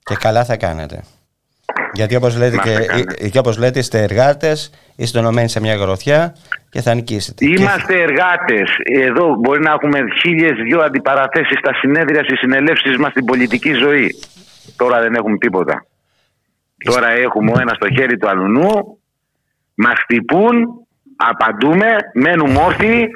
[0.04, 1.04] Και καλά θα κάνετε.
[1.94, 2.72] Γιατί όπως λέτε, και,
[3.18, 6.36] ε, και όπως λέτε είστε εργάτες, είστε ενωμένοι σε μια γροθιά
[6.70, 7.46] και θα νικήσετε.
[7.46, 8.02] Είμαστε και...
[8.02, 8.70] εργάτες.
[8.84, 14.16] Εδώ μπορεί να έχουμε χίλιες δυο αντιπαραθέσεις στα συνέδρια, στις συνελεύσεις μας στην πολιτική ζωή.
[14.76, 15.86] Τώρα δεν έχουμε τίποτα.
[16.86, 19.00] Τώρα έχουμε ο ένας στο χέρι του αλουνού,
[19.76, 20.66] μας χτυπούν,
[21.16, 23.10] απαντούμε, μένουμε όρθιοι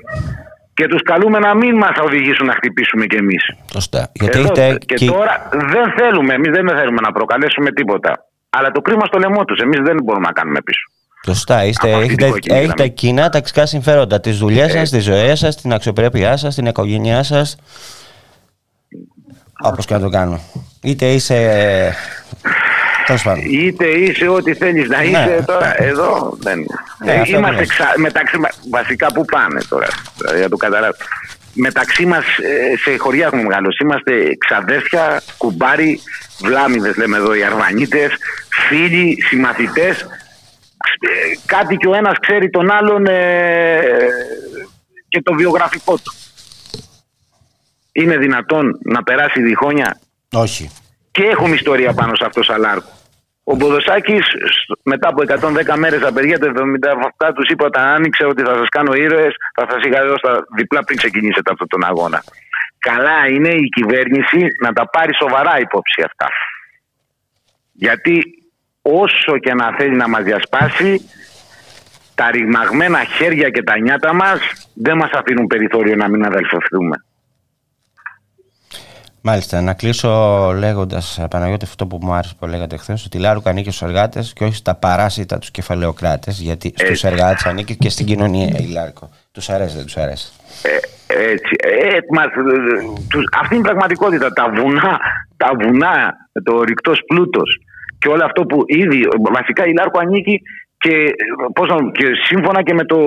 [0.73, 3.43] και τους καλούμε να μην μας οδηγήσουν να χτυπήσουμε κι εμείς.
[3.71, 4.11] Σωστά.
[4.13, 4.47] Γιατί
[4.85, 8.25] και, τώρα δεν θέλουμε, εμείς δεν θέλουμε να προκαλέσουμε τίποτα.
[8.49, 10.85] Αλλά το κρίμα στο λαιμό τους, εμείς δεν μπορούμε να κάνουμε πίσω.
[11.25, 11.65] Σωστά.
[11.65, 14.19] Είστε, έχετε, έχετε κοινά ταξικά συμφέροντα.
[14.19, 17.57] Τις δουλειές σας, τη ζωή σας, την αξιοπρέπειά σας, την οικογένειά σας.
[19.63, 20.39] Όπως και να το κάνω.
[20.81, 21.95] Είτε είσαι
[23.49, 25.45] Είτε είσαι ό,τι θέλεις να είσαι ναι.
[25.45, 26.37] τώρα εδώ.
[26.39, 26.59] Δεν...
[27.05, 27.93] Ε, είμαστε ξα...
[27.97, 28.37] μεταξύ
[28.69, 29.87] Βασικά που πάνε τώρα,
[30.37, 30.95] για το καταλάβω.
[31.53, 33.83] Μεταξύ μας ε, σε χωριά έχουμε μεγαλώσει.
[33.83, 35.99] Είμαστε ξαδέρφια, κουμπάρι,
[36.39, 38.11] βλάμιδες λέμε εδώ οι Αρβανίτες,
[38.67, 40.01] φίλοι, συμμαθητές.
[40.01, 43.05] Ε, κάτι και ο ένας ξέρει τον άλλον
[45.07, 46.13] και το βιογραφικό του.
[47.91, 49.99] Είναι δυνατόν να περάσει διχόνια.
[50.31, 50.71] Όχι
[51.11, 52.91] και έχουμε ιστορία πάνω σε αυτό Σαλάρκο.
[53.43, 54.25] Ο Μποδοσάκης,
[54.83, 58.93] μετά από 110 μέρες απεργία, το 77 τους είπα όταν άνοιξε ότι θα σας κάνω
[58.93, 62.23] ήρωες, θα σας είχα εδώ στα διπλά πριν ξεκινήσετε αυτόν τον αγώνα.
[62.79, 66.27] Καλά είναι η κυβέρνηση να τα πάρει σοβαρά υπόψη αυτά.
[67.71, 68.23] Γιατί
[68.81, 71.09] όσο και να θέλει να μας διασπάσει,
[72.15, 74.39] τα ρηγμαγμένα χέρια και τα νιάτα μας
[74.73, 77.05] δεν μας αφήνουν περιθώριο να μην αδελφωθούμε.
[79.23, 80.09] Μάλιστα, να κλείσω
[80.57, 84.33] λέγοντας, Παναγιώτη, αυτό που μου άρεσε που λέγατε χθες, ότι η Λάρουκα ανήκει στους εργάτες
[84.33, 86.39] και όχι στα παράσιτα τους κεφαλαιοκράτες.
[86.39, 89.09] Γιατί στους εργάτες ανήκει και στην κοινωνία η Λάρκο.
[89.31, 90.31] Τους αρέσει, δεν τους αρέσει;
[91.07, 91.55] Ε, έτσι.
[91.57, 92.25] Ε, μας,
[93.09, 94.33] τους, αυτή είναι η πραγματικότητα.
[94.33, 94.99] Τα βουνά,
[95.37, 96.13] τα βουνά
[96.43, 97.61] το ρηκτός πλούτος
[97.99, 99.07] και όλο αυτό που ήδη.
[99.33, 100.41] Βασικά η Λάρκο ανήκει
[100.83, 100.95] και,
[101.53, 101.67] πώς
[101.97, 102.97] και σύμφωνα και με, το,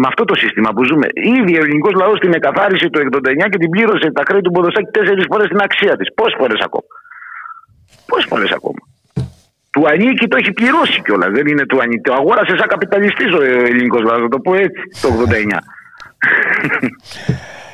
[0.00, 1.06] με αυτό το σύστημα που ζούμε,
[1.38, 4.90] ήδη ο ελληνικός λαός την εκαθάρισε το 89 και την πλήρωσε τα χρέη του Ποδοσάκη
[4.90, 6.14] τέσσερις φορές την αξία της.
[6.14, 6.88] Πόσες φορές ακόμα;
[8.06, 8.82] Πόσες φορές ακόμα;
[9.72, 11.30] Του ανήκει το έχει πληρώσει κιόλας.
[11.36, 12.00] Δεν είναι του ανήκει.
[12.00, 14.28] Το αγόρασε σαν καπιταλιστής ο ελληνικός λαός.
[14.30, 15.58] Το πω έτσι το 89.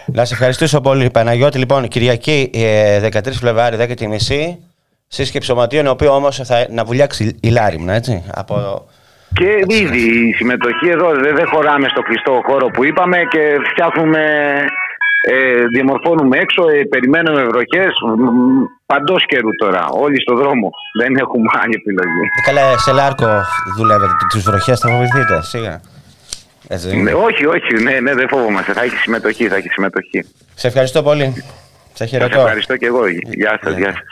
[0.17, 1.59] Να σε ευχαριστήσω πολύ, Παναγιώτη.
[1.59, 2.57] Λοιπόν, Κυριακή 13
[3.27, 4.59] ε, Φλεβάρι, 10 η μισή,
[5.07, 8.25] σύσκεψη σωματείων, ο οποίο όμως θα να βουλιάξει η Λάριμνα, έτσι.
[8.35, 8.87] Από
[9.35, 14.23] και ήδη η συμμετοχή εδώ δεν χωράμε στο κλειστό χώρο που είπαμε και φτιάχνουμε,
[15.31, 17.93] ε, διαμορφώνουμε έξω, ε, περιμένουμε βροχές
[18.87, 19.87] παντός καιρού τώρα.
[19.91, 20.71] Όλοι στο δρόμο.
[21.01, 22.23] Δεν έχουμε άλλη επιλογή.
[22.39, 23.27] Ε, καλά, σε Λάρκο
[23.77, 24.13] δουλεύετε.
[24.33, 25.81] Τις βροχές θα φοβηθείτε, σίγουρα.
[27.03, 28.73] Ναι, όχι, όχι, ναι, ναι, δεν φοβόμαστε.
[28.73, 30.25] Θα έχει συμμετοχή, θα έχει συμμετοχή.
[30.55, 31.45] Σε ευχαριστώ πολύ.
[31.93, 32.35] Σε χαιρετώ.
[32.35, 33.07] Σε ευχαριστώ και εγώ.
[33.09, 34.03] Γεια σας, γεια σας.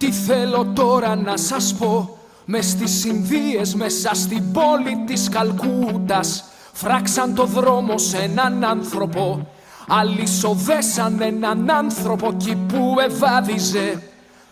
[0.00, 5.28] Και να τι θέλω τώρα να σας πω μες στις Ινδίες μέσα στην πόλη της
[5.28, 9.46] Καλκούτας Φράξαν το δρόμο σε έναν άνθρωπο
[9.88, 14.02] Αλυσοδέσαν έναν άνθρωπο εκεί που ευάδιζε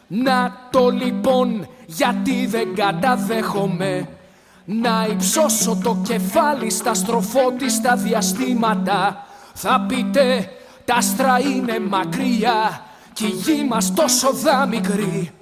[0.07, 4.09] Να το λοιπόν γιατί δεν καταδέχομαι
[4.65, 9.27] Να υψώσω το κεφάλι στα στροφότιστα διαστήματα.
[9.55, 10.49] Θα πείτε
[10.85, 12.83] τα άστρα είναι μακριά
[13.13, 15.33] κι η γη μας τόσο δα μικρή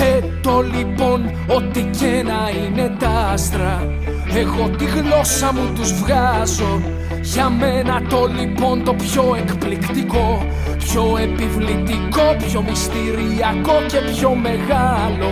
[0.00, 3.86] Έτω λοιπόν ό,τι και να είναι τα άστρα
[4.34, 6.80] Εγώ τη γλώσσα μου τους βγάζω.
[7.22, 10.46] Για μένα το λοιπόν το πιο εκπληκτικό
[10.78, 15.30] Πιο επιβλητικό, πιο μυστηριακό και πιο μεγάλο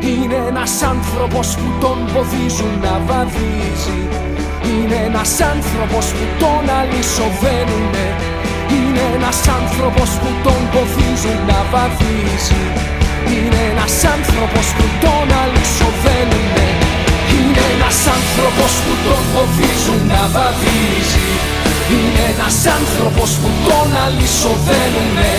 [0.00, 4.00] Είναι ένας άνθρωπος που τον ποδίζουν να βαδίζει.
[4.68, 8.06] Είναι ένας άνθρωπος που τον αλυσοβαίνουνε.
[8.74, 12.64] Είναι ένας άνθρωπος που τον ποδίζουν να βαδίζει
[13.34, 16.68] είναι ένας άνθρωπος που τον αλυσοδένουνε
[17.34, 21.28] Είναι ένας άνθρωπος που τον φοβίζουν να βαδίζει.
[21.92, 25.32] Είναι ένας άνθρωπος που τον αλυσοδένουνε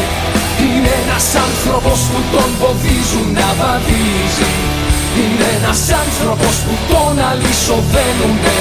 [0.63, 4.51] Είναι ένας άνθρωπος που τον φοβίζουν να βαδίζει.
[5.19, 8.59] Είναι ένας άνθρωπος που τον αλυσοδένουνε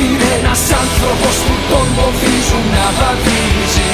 [0.00, 3.90] Είναι ένας άνθρωπος που τον φοβίζουν να βαδίζει.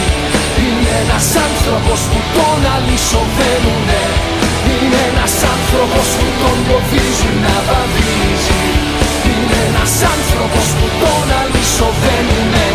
[0.63, 4.30] Είναι ένας άνθρωπος που τον αλυσοδένουνε
[4.73, 8.61] είναι ένας άνθρωπος που τον φοβίζουν να βαδίζει.
[9.31, 12.69] Είναι ένας άνθρωπος που τον αλυσοδένουνε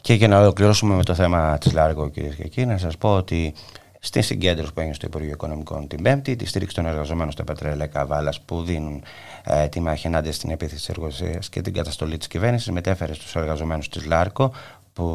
[0.00, 3.14] Και για να ολοκληρώσουμε με το θέμα της Λάργο κυρίες και κύριοι, να σας πω
[3.14, 3.54] ότι
[4.00, 7.86] στη συγκέντρωση που έγινε στο Υπουργείο Οικονομικών την Πέμπτη, τη στήριξη των εργαζομένων στα πετρέλαια
[7.86, 9.02] Καβάλα που δίνουν
[9.44, 13.36] ε, τη μάχη ενάντια στην επίθεση της εργασία και την καταστολή της κυβέρνησης, μετέφερε στους
[13.36, 14.52] εργαζομένους της ΛΑΡΚΟ
[14.98, 15.08] που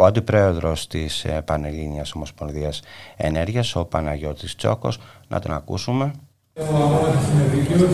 [0.00, 2.76] ο αντιπρόεδρος της ε, Πανελλήνιας Ομοσπονδίας
[3.28, 4.94] Ενέργειας, ο Παναγιώτης Τσόκος,
[5.32, 6.04] να τον ακούσουμε.
[6.62, 6.78] Εγώ
[7.28, 7.86] είμαι δίκαιο.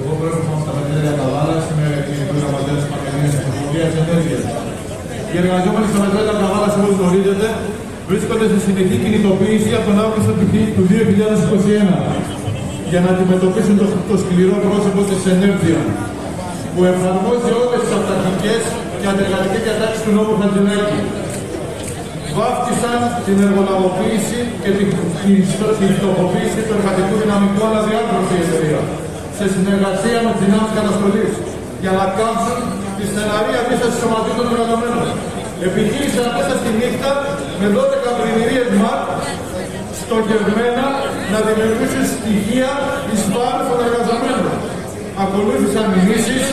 [0.00, 1.56] Εγώ προέρχομαι από τα πετρέλαια Καβάλα.
[1.70, 4.42] Είμαι κοινωνικό γραμματέα της Πανελλήνιας Ομοσπονδίας Ενέργειας.
[5.30, 7.46] Οι εργαζόμενοι στα πετρέλαια Καβάλα, όπω γνωρίζετε,
[8.08, 10.32] βρίσκονται σε συνεχή κινητοποίηση από τον Αύγουστο
[10.76, 11.96] του 2021
[12.90, 15.84] για να αντιμετωπίσουν το, το σκληρό πρόσωπο της ενέργειας
[16.72, 18.62] που εφαρμόζει όλες τις αυταρχικές
[19.00, 20.98] και αντεργατικές διατάξεις του νόμου Χατζηνάκη.
[22.36, 24.88] Βάφτισαν την εργολαβοποίηση και την,
[25.80, 28.82] την φτωχοποίηση του εργατικού δυναμικού αναδιάρθρωση η εταιρεία
[29.38, 31.32] σε συνεργασία με τις δυνάμεις καταστολής
[31.82, 32.60] για να κάψουν
[32.96, 35.06] τη στεναρή αντίσταση σωματείων των εργαζομένων.
[35.68, 37.10] Επιχείρησαν μέσα στη νύχτα
[37.60, 39.02] με 12 πλημμυρίες ΜΑΤ
[40.00, 40.86] στοχευμένα
[41.32, 42.70] να δημιουργήσουν στοιχεία
[43.10, 44.54] εις βάρος των εργαζομένων.
[45.22, 46.44] Ακολούθησαν μηνύσεις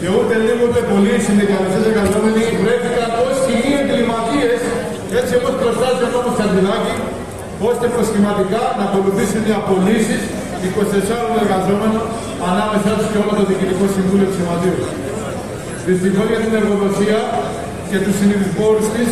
[0.00, 4.60] και ούτε λίγο ούτε πολλοί συνδικαλιστές εργαζόμενοι βρέθηκαν ως κοινοί εγκληματίες
[5.20, 6.94] έτσι όπως προστάζει ο νόμος Καντιλάκη
[7.70, 10.22] ώστε προσχηματικά να ακολουθήσουν οι απολύσεις
[10.64, 12.04] 24 εργαζόμενων
[12.50, 14.78] ανάμεσά τους και όλο το Διοικητικό Συμβούλιο του Σωματείου.
[15.88, 17.20] Δυστυχώς για την εργοδοσία
[17.90, 19.10] και τους συνειδηφόρους της,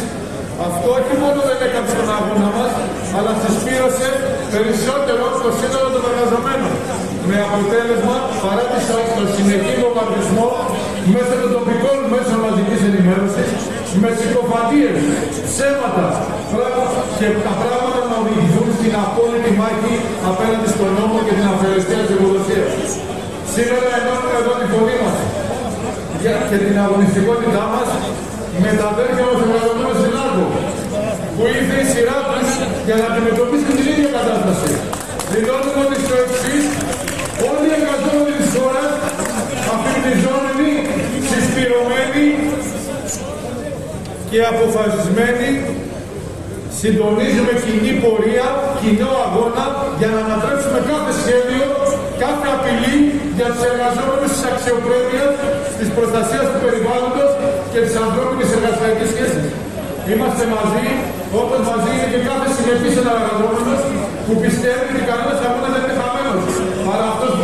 [0.66, 2.72] αυτό όχι μόνο δεν έκανε στον αγώνα μας,
[3.16, 4.08] αλλά συσπήρωσε
[4.54, 6.73] περισσότερο στο σύνολο των εργαζομένων.
[7.28, 8.64] Με αποτέλεσμα, παρά
[9.16, 10.50] το συνεχή βομβαρδισμό
[11.14, 13.50] μέσα των τοπικών μέσων μαζικής ενημέρωσης,
[14.02, 14.98] με συκοφαντίες,
[15.48, 16.06] ψέματα
[17.18, 19.94] και τα πράγματα να οδηγηθούν στην απόλυτη μάχη
[20.30, 22.70] απέναντι στον νόμο και την αφαιρεστία της εργοδοσίας.
[23.54, 25.16] Σήμερα ενώνουμε εδώ τη φωνή μας
[26.50, 27.88] και την αγωνιστικότητά μας
[28.62, 30.46] με τα αδέρφια μας εργαζομένους στην Άρκο,
[31.36, 32.48] που ήρθε η σειρά τους
[32.86, 34.72] για να αντιμετωπίσει την ίδια κατάσταση.
[35.32, 36.64] Δηλώνουμε ότι στο εξής,
[38.54, 38.92] χώρας,
[39.72, 40.70] αφηρητιζόμενοι,
[41.28, 42.26] συσπηρωμένοι
[44.30, 45.50] και αποφασισμένοι,
[46.78, 48.46] συντονίζουμε κοινή πορεία,
[48.80, 49.66] κοινό αγώνα
[49.98, 51.68] για να ανατρέψουμε κάθε σχέδιο,
[52.24, 52.96] κάθε απειλή
[53.38, 55.32] για τους εργαζόμενους της αξιοπρέπειας,
[55.78, 57.30] της προστασίας του περιβάλλοντος
[57.72, 59.46] και της ανθρώπινης εργασιακής σχέσης.
[60.10, 60.86] Είμαστε μαζί,
[61.42, 63.80] όπως μαζί είναι και κάθε συνεπής εργαζόμενος
[64.26, 66.44] που πιστεύει ότι κανένας αγώνας δεν είναι χαμένος,
[66.86, 67.43] παρά αυτός που δεν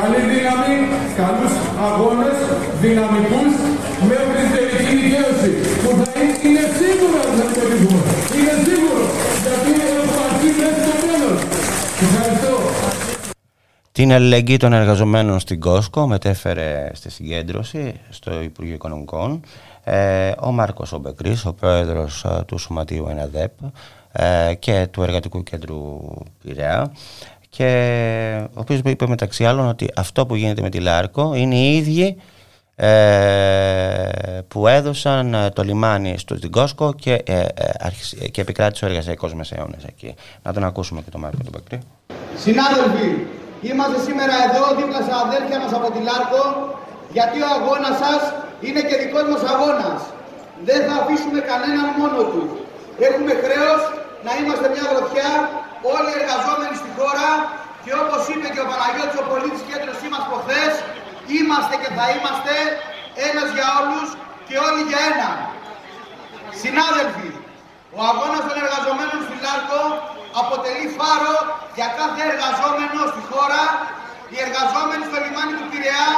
[0.00, 0.76] Καλή δύναμη,
[1.16, 1.54] καλούς
[1.86, 2.38] αγώνες,
[2.80, 3.54] δυναμικούς,
[4.08, 5.50] μέχρι την τελική δικαίωση,
[5.82, 6.10] που θα
[6.44, 7.82] είναι σίγουρο ότι θα την
[8.38, 9.04] Είναι σίγουρο,
[9.44, 9.70] γιατί
[10.00, 11.40] έχουμε αρχίσει μέχρι το τέλος.
[12.04, 12.54] Ευχαριστώ.
[13.92, 19.40] Την αλληλεγγύη των εργαζομένων στην Κόσκο μετέφερε στη συγκέντρωση στο Υπουργείο Οικονομικών
[19.84, 23.52] ε, ο Μάρκος Ομπεκρής, ο πρόεδρος ε, του Σωματείου ΕΝΑΔΕΠ
[24.12, 26.00] ε, και του Εργατικού Κέντρου
[26.42, 26.92] Πειραιά
[27.58, 31.76] και ο οποίος είπε μεταξύ άλλων ότι αυτό που γίνεται με τη Λάρκο είναι οι
[31.76, 32.16] ίδιοι
[34.48, 37.22] που έδωσαν το λιμάνι στο Cosco και,
[38.30, 40.14] και επικράτησε ο εργασιακός μεσαίωνας εκεί.
[40.42, 41.78] Να τον ακούσουμε και τον Μάρκο τον Μπεκρή.
[42.36, 43.10] Συνάδελφοι,
[43.68, 46.42] Είμαστε σήμερα εδώ δίπλα στα αδέρφια μας από τη Λάρκο
[47.16, 48.22] γιατί ο αγώνας σας
[48.66, 50.00] είναι και δικός μας αγώνας.
[50.68, 52.50] Δεν θα αφήσουμε κανέναν μόνο τους.
[53.08, 53.80] Έχουμε χρέος
[54.26, 55.30] να είμαστε μια γροθιά
[55.94, 57.28] όλοι οι εργαζόμενοι στη χώρα
[57.84, 60.72] και όπως είπε και ο Παναγιώτης ο πολίτης κέντρος μας προχθές
[61.36, 62.54] είμαστε και θα είμαστε
[63.28, 64.08] ένας για όλους
[64.48, 65.36] και όλοι για έναν.
[66.62, 67.30] Συνάδελφοι,
[67.96, 69.82] ο αγώνας των εργαζομένων στη Λάρκο
[70.42, 71.36] αποτελεί φάρο
[71.76, 73.64] για κάθε εργαζόμενο στη χώρα.
[74.32, 76.08] Οι εργαζόμενοι στο λιμάνι του Πειραιά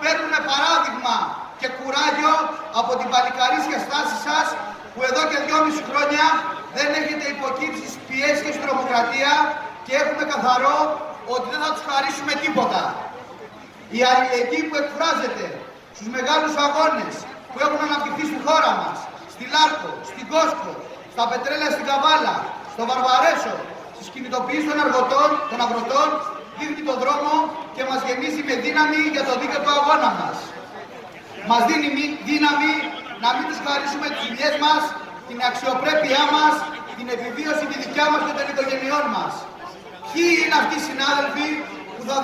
[0.00, 1.16] παίρνουν παράδειγμα
[1.60, 2.34] και κουράγιο
[2.80, 4.46] από την παλικαρίσια στάση σας
[4.94, 6.26] που εδώ και δυόμιση χρόνια
[6.76, 9.32] δεν έχετε υποκύψει στις πιέσεις και στην τρομοκρατία
[9.86, 10.78] και έχουμε καθαρό
[11.34, 12.82] ότι δεν θα τους χαρίσουμε τίποτα.
[13.96, 15.46] Η αλληλεγγύη που εκφράζεται
[15.96, 17.14] στους μεγάλους αγώνες
[17.50, 18.96] που έχουν αναπτυχθεί στη χώρα μας,
[19.34, 20.72] στη Λάρκο, στην Κόσκο,
[21.14, 22.36] στα πετρέλαια στην Καβάλα,
[22.74, 23.56] στο Βαρβαρέσο,
[23.96, 26.08] στις κινητοποιήσεις των, αργωτών, των αγροτών,
[26.58, 27.32] δείχνει τον δρόμο
[27.74, 30.36] και μας γεμίζει με δύναμη για το δίκαιο του αγώνα μας.
[31.48, 31.88] Μας δίνει
[32.28, 32.72] δύναμη
[33.24, 34.82] να μην τους χαρίσουμε τις δουλειές μας,
[35.28, 36.54] την αξιοπρέπειά μας,
[36.98, 39.32] την επιβίωση τη δικιά μας και των οικογενειών μας.
[40.10, 41.48] Ποιοι είναι αυτοί οι συνάδελφοι
[41.94, 42.16] που θα,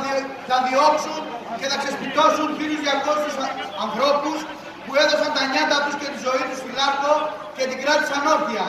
[0.49, 1.21] θα διώξουν
[1.59, 3.45] και θα ξεσπιτώσουν 1.200
[3.85, 4.39] ανθρώπους
[4.85, 7.15] που έδωσαν τα νιάτα τους και τη ζωή τους στη Λάρκο
[7.57, 8.67] και την κράτησαν όρθια.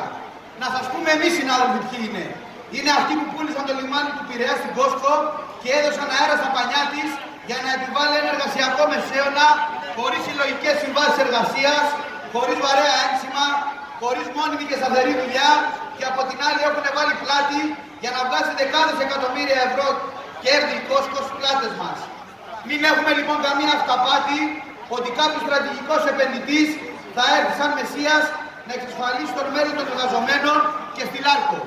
[0.61, 2.25] Να σας πούμε εμείς συνάδελφοι ποιοι είναι.
[2.75, 5.13] Είναι αυτοί που πούλησαν το λιμάνι του Πειραιά στην Κόσκο
[5.61, 7.09] και έδωσαν αέρα στα πανιά της
[7.47, 9.47] για να επιβάλλει ένα εργασιακό μεσαίωνα
[9.97, 11.85] χωρίς συλλογικές συμβάσεις εργασίας,
[12.33, 13.45] χωρίς βαρέα ένσημα,
[14.01, 15.51] χωρίς μόνιμη και σταθερή δουλειά
[15.97, 17.61] και από την άλλη έχουν βάλει πλάτη
[18.03, 19.87] για να βγάζει δεκάδες εκατομμύρια ευρώ
[20.43, 21.97] κέρδη κόσκος στους πλάτες μας.
[22.67, 24.39] Μην έχουμε λοιπόν καμία αυταπάτη
[24.95, 26.69] ότι κάποιος στρατηγικός επενδυτής
[27.15, 28.23] θα έρθει σαν Μεσσίας
[28.67, 30.57] να εξασφαλίσει τον μέλλον των εργαζομένων
[30.95, 31.59] και στη Λάρκο.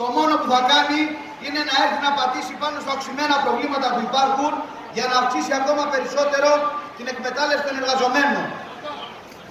[0.00, 1.00] Το μόνο που θα κάνει
[1.44, 4.52] είναι να έρθει να πατήσει πάνω στα οξυμένα προβλήματα που υπάρχουν
[4.96, 6.50] για να αυξήσει ακόμα περισσότερο
[6.96, 8.46] την εκμετάλλευση των εργαζομένων.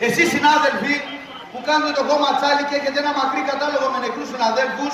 [0.08, 0.96] Εσείς συνάδελφοι
[1.52, 4.94] που κάνετε το κόμμα τσάλι και έχετε ένα μακρύ κατάλογο με νεκρούς συναδέλφους,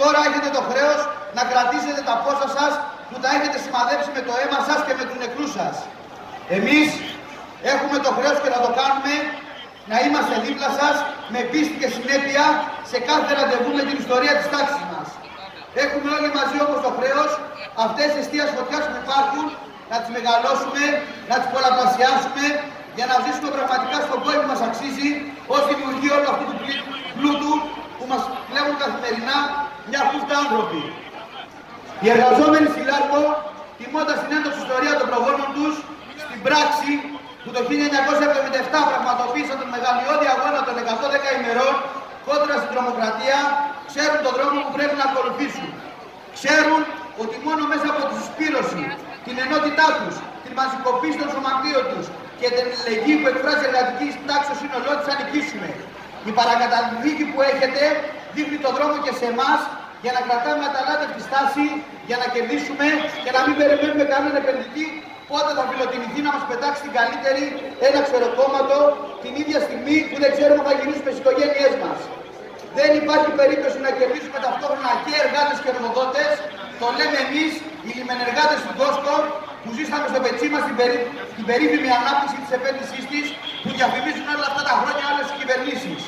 [0.00, 1.00] τώρα έχετε το χρέος
[1.36, 2.72] να κρατήσετε τα πόσα σας
[3.08, 5.74] που τα έχετε σημαδέψει με το αίμα σας και με τους νεκρούς σας.
[6.56, 6.88] Εμείς
[7.74, 9.14] έχουμε το χρέος και θα το κάνουμε
[9.90, 10.96] να είμαστε δίπλα σας
[11.34, 12.44] με πίστη και συνέπεια
[12.90, 15.08] σε κάθε ραντεβού με την ιστορία της τάξης μας.
[15.82, 17.30] Έχουμε όλοι μαζί όπως το χρέος
[17.84, 19.44] αυτές τις αιστείες φωτιάς που υπάρχουν
[19.90, 20.84] να τις μεγαλώσουμε,
[21.30, 22.44] να τις πολλαπλασιάσουμε
[22.96, 25.10] για να ζήσουμε πραγματικά στον κόσμο που μας αξίζει
[25.54, 26.56] ως δημιουργεί όλου αυτού του
[27.16, 27.52] πλούτου
[27.98, 29.36] που μας πλέουν καθημερινά
[29.90, 30.82] μια χούφτα άνθρωποι.
[32.02, 33.22] Οι εργαζόμενοι στη Λάρκο,
[33.78, 35.74] τιμώντας την έντοξη ιστορία των προγόνων τους,
[36.24, 36.90] στην πράξη
[37.42, 41.74] που το 1977 πραγματοποίησαν τον μεγαλειώδη αγώνα των 110 ημερών
[42.26, 43.38] κόντρα στην τρομοκρατία,
[43.90, 45.68] ξέρουν τον δρόμο που πρέπει να ακολουθήσουν.
[46.38, 46.80] Ξέρουν
[47.22, 48.84] ότι μόνο μέσα από τη συσπήρωση,
[49.26, 50.14] την ενότητά τους,
[50.44, 52.06] την μαζικοποίηση των σωματείων τους
[52.40, 55.68] και την ελεγγύη που εκφράζει η εργατική τάξη στο σύνολό της θα νικήσουμε.
[56.30, 57.82] Η παρακαταθήκη που έχετε
[58.34, 59.60] δείχνει τον δρόμο και σε εμάς
[60.04, 61.66] για να κρατάμε αταλάτευτη στάση,
[62.08, 62.86] για να κερδίσουμε
[63.24, 64.86] και να μην περιμένουμε κανέναν επενδυτή
[65.30, 67.44] πότε θα φιλοτιμηθεί να μας πετάξει την καλύτερη
[67.88, 68.78] ένα ξεροκόμματο
[69.22, 71.98] την ίδια στιγμή που δεν ξέρουμε θα γυρίσουμε στις οικογένειές μας.
[72.78, 76.30] Δεν υπάρχει περίπτωση να κερδίσουμε ταυτόχρονα και εργάτες και εργοδότες.
[76.80, 77.52] Το λέμε εμείς,
[77.86, 79.14] οι λιμενεργάτες του Κόσκο,
[79.62, 80.98] που ζήσαμε στο πετσί μας την, περί...
[81.36, 83.26] την περίφημη ανάπτυξη της επένδυσής της,
[83.62, 86.00] που διαφημίζουν όλα αυτά τα χρόνια άλλες κυβερνήσεις.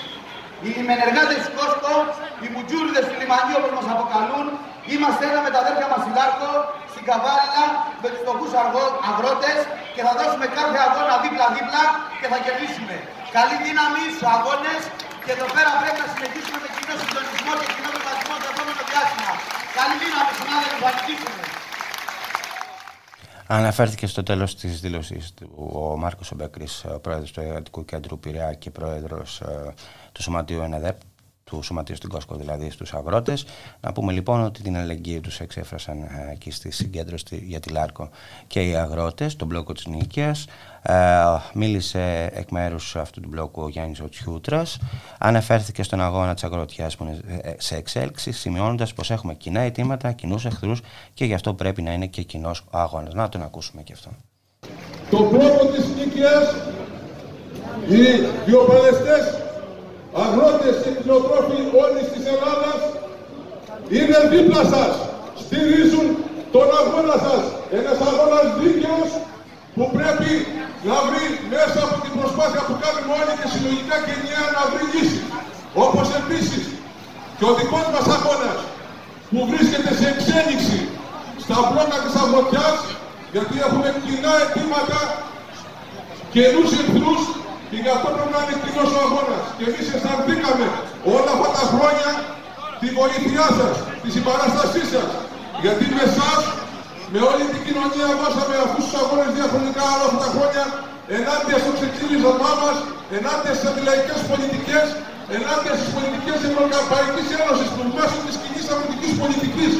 [0.64, 1.94] Οι λιμενεργάτες του Κόσκο,
[2.42, 4.46] οι μουτζούριδες του λιμανιού όπως μας αποκαλούν,
[4.92, 6.53] είμαστε ένα με τα αδέρφια μας Λάρκο,
[6.92, 7.64] στην Καβάλα,
[8.03, 8.53] με τους φτωχούς
[9.09, 9.59] αγρότες
[9.94, 11.82] και θα δώσουμε κάθε αγώνα δίπλα-δίπλα
[12.20, 12.96] και θα κερδίσουμε.
[13.36, 14.80] Καλή δύναμη στους αγώνες
[15.24, 19.32] και εδώ πέρα πρέπει να συνεχίσουμε με κοινό συντονισμό και κοινό προγραμματισμό το επόμενο διάστημα.
[19.78, 21.41] Καλή δύναμη, συνάδελφοι, θα νικήσουμε.
[23.55, 25.34] Αναφέρθηκε στο τέλος της δήλωσης
[25.74, 29.74] ο Μάρκος ο Μπεκρής, πρόεδρος του Εργατικού Κέντρου Πειραιά και πρόεδρος ε,
[30.12, 31.00] του Σωματείου ΕΝΕΔΕΠ,
[31.53, 33.44] του Σωματείου στην Cosco, δηλαδή στους αγρότες.
[33.80, 38.11] Να πούμε λοιπόν ότι την αλληλεγγύη τους εξέφρασαν ε, εκεί στη συγκέντρωση για τη Λάρκο
[38.46, 40.46] και οι αγρότες, του μπλόκο της Νίκαιας.
[40.82, 40.94] Ε,
[41.55, 44.78] μίλησε εκ μέρους αυτού του μπλόκου ο Γιάννης ο Τσιούτρας.
[45.18, 50.12] Αναφέρθηκε στον αγώνα της αγροτιάς που είναι ε, σε εξέλιξη, σημειώνοντας πως έχουμε κοινά αιτήματα,
[50.12, 50.80] κοινούς εχθρούς
[51.14, 53.14] και γι' αυτό πρέπει να είναι και κοινός ο αγώνας.
[53.14, 54.11] Να τον ακούσουμε και αυτό.
[55.11, 56.55] Το μπλόκο της Νίκαιας,
[57.88, 59.50] οι βιοπαλαιστέ
[60.20, 62.80] αγρότες και κτηνοτρόφοι όλης της Ελλάδας
[63.96, 64.92] είναι δίπλα σας,
[65.42, 66.06] στηρίζουν
[66.54, 67.42] τον αγώνα σας.
[67.78, 69.08] Ένας αγώνας δίκαιος
[69.74, 70.32] που πρέπει
[70.88, 74.84] να βρει μέσα από την προσπάθεια που κάνουμε όλοι και συλλογικά και ενιαία να βρει
[74.92, 75.20] λύση.
[75.86, 76.62] Όπως επίσης
[77.36, 78.58] και ο δικός μας αγώνας
[79.30, 80.78] που βρίσκεται σε εξέλιξη
[81.44, 82.78] στα μπλόκα της αγροτιάς
[83.34, 85.00] γιατί έχουμε κοινά αιτήματα
[86.34, 87.22] καινούς εχθρούς
[87.73, 89.45] και γι' αυτό πρέπει να είναι κοινός ο αγώνας.
[89.57, 90.66] Και εμείς αισθανθήκαμε
[91.16, 92.11] όλα αυτά τα χρόνια
[92.81, 95.09] τη βοήθειά σας, τη συμπαράστασή σας.
[95.62, 96.41] Γιατί με εσάς,
[97.12, 100.64] με όλη την κοινωνία δώσαμε αυτούς τους αγώνες διαχρονικά όλα αυτά τα χρόνια
[101.18, 102.77] ενάντια στο ξεκίνησμα μας,
[103.18, 104.87] ενάντια στις αντιλαϊκές πολιτικές,
[105.37, 109.73] ενάντια στις πολιτικές Ευρωπαϊκής Ένωσης που μέσω της κοινής αγροτικής πολιτικής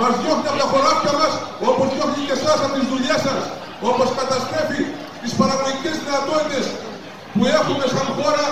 [0.00, 1.32] μας διώχνει από τα χωράφια μας,
[1.68, 3.42] όπως διώχνει και εσάς από τις δουλειές σας,
[3.90, 4.82] όπως καταστρέφει
[5.22, 6.64] τις παραγωγικές δυνατότητες
[7.34, 8.46] που έχουμε σαν χώρα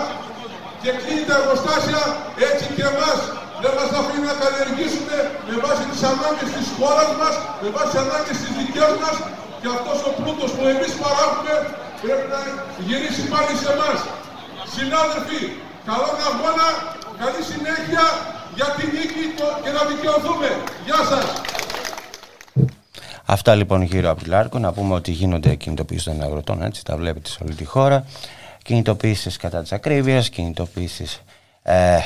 [0.83, 2.03] και κλείνει τα εργοστάσια
[2.49, 3.18] έτσι και εμάς
[3.62, 5.16] δεν μας αφήνει να καλλιεργήσουμε
[5.49, 9.16] με βάση τις ανάγκες της χώρας μας, με βάση τις ανάγκες της δικές μας
[9.61, 11.55] και αυτός ο πλούτος που εμείς παράγουμε
[12.03, 12.41] πρέπει να
[12.87, 13.99] γυρίσει πάλι σε εμάς.
[14.74, 15.41] Συνάδελφοι,
[15.89, 16.68] καλό αγώνα,
[17.20, 18.05] καλή συνέχεια
[18.59, 19.24] για την νίκη
[19.62, 20.49] και να δικαιωθούμε.
[20.87, 21.26] Γεια σας.
[23.35, 24.59] Αυτά λοιπόν γύρω από τη Λάρκο.
[24.59, 27.99] Να πούμε ότι γίνονται κινητοποιήσεις των αγροτών, έτσι, τα βλέπετε σε όλη τη χώρα
[28.62, 31.22] κινητοποίησεις κατά της ακρίβειας, κινητοποίησεις
[31.62, 31.98] ε,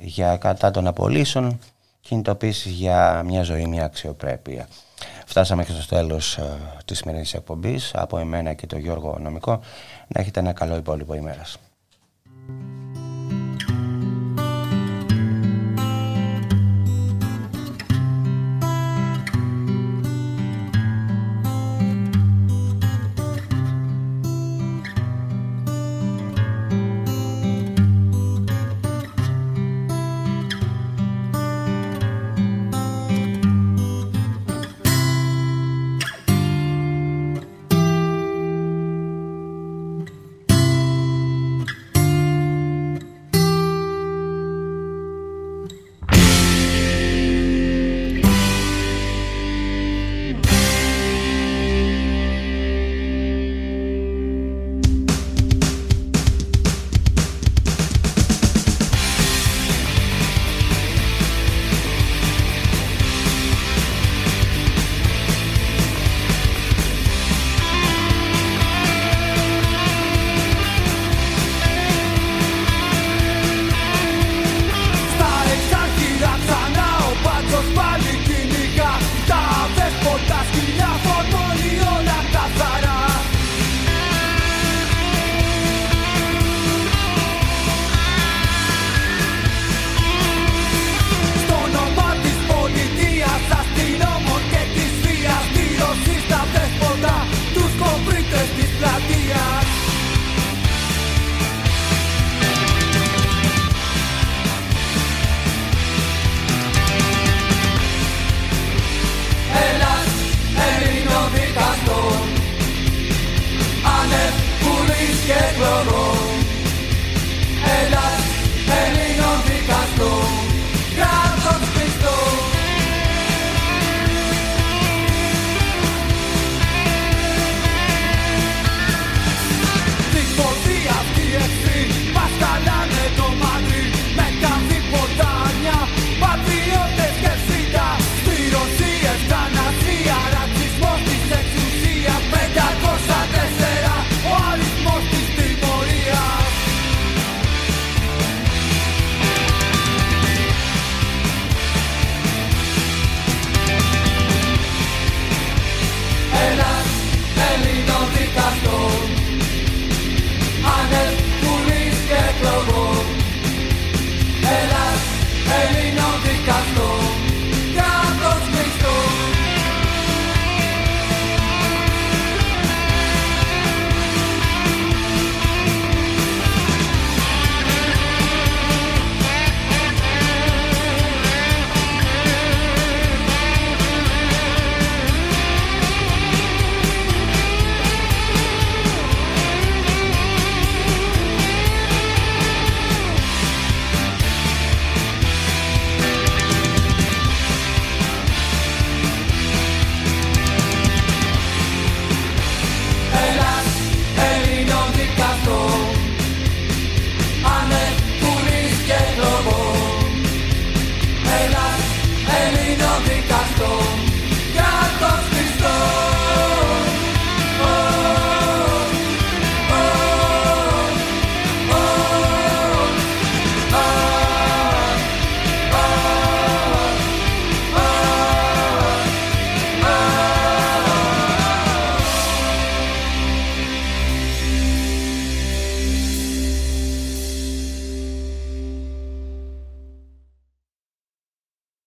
[0.00, 1.58] για κατά των απολύσεων,
[2.00, 4.68] κινητοποίησεις για μια ζωή, μια αξιοπρέπεια.
[5.26, 7.90] Φτάσαμε και στο τέλος ε, της σημερινής εκπομπής.
[7.94, 9.60] Από εμένα και τον Γιώργο Νομικό,
[10.08, 11.56] να έχετε ένα καλό υπόλοιπο ημέρας.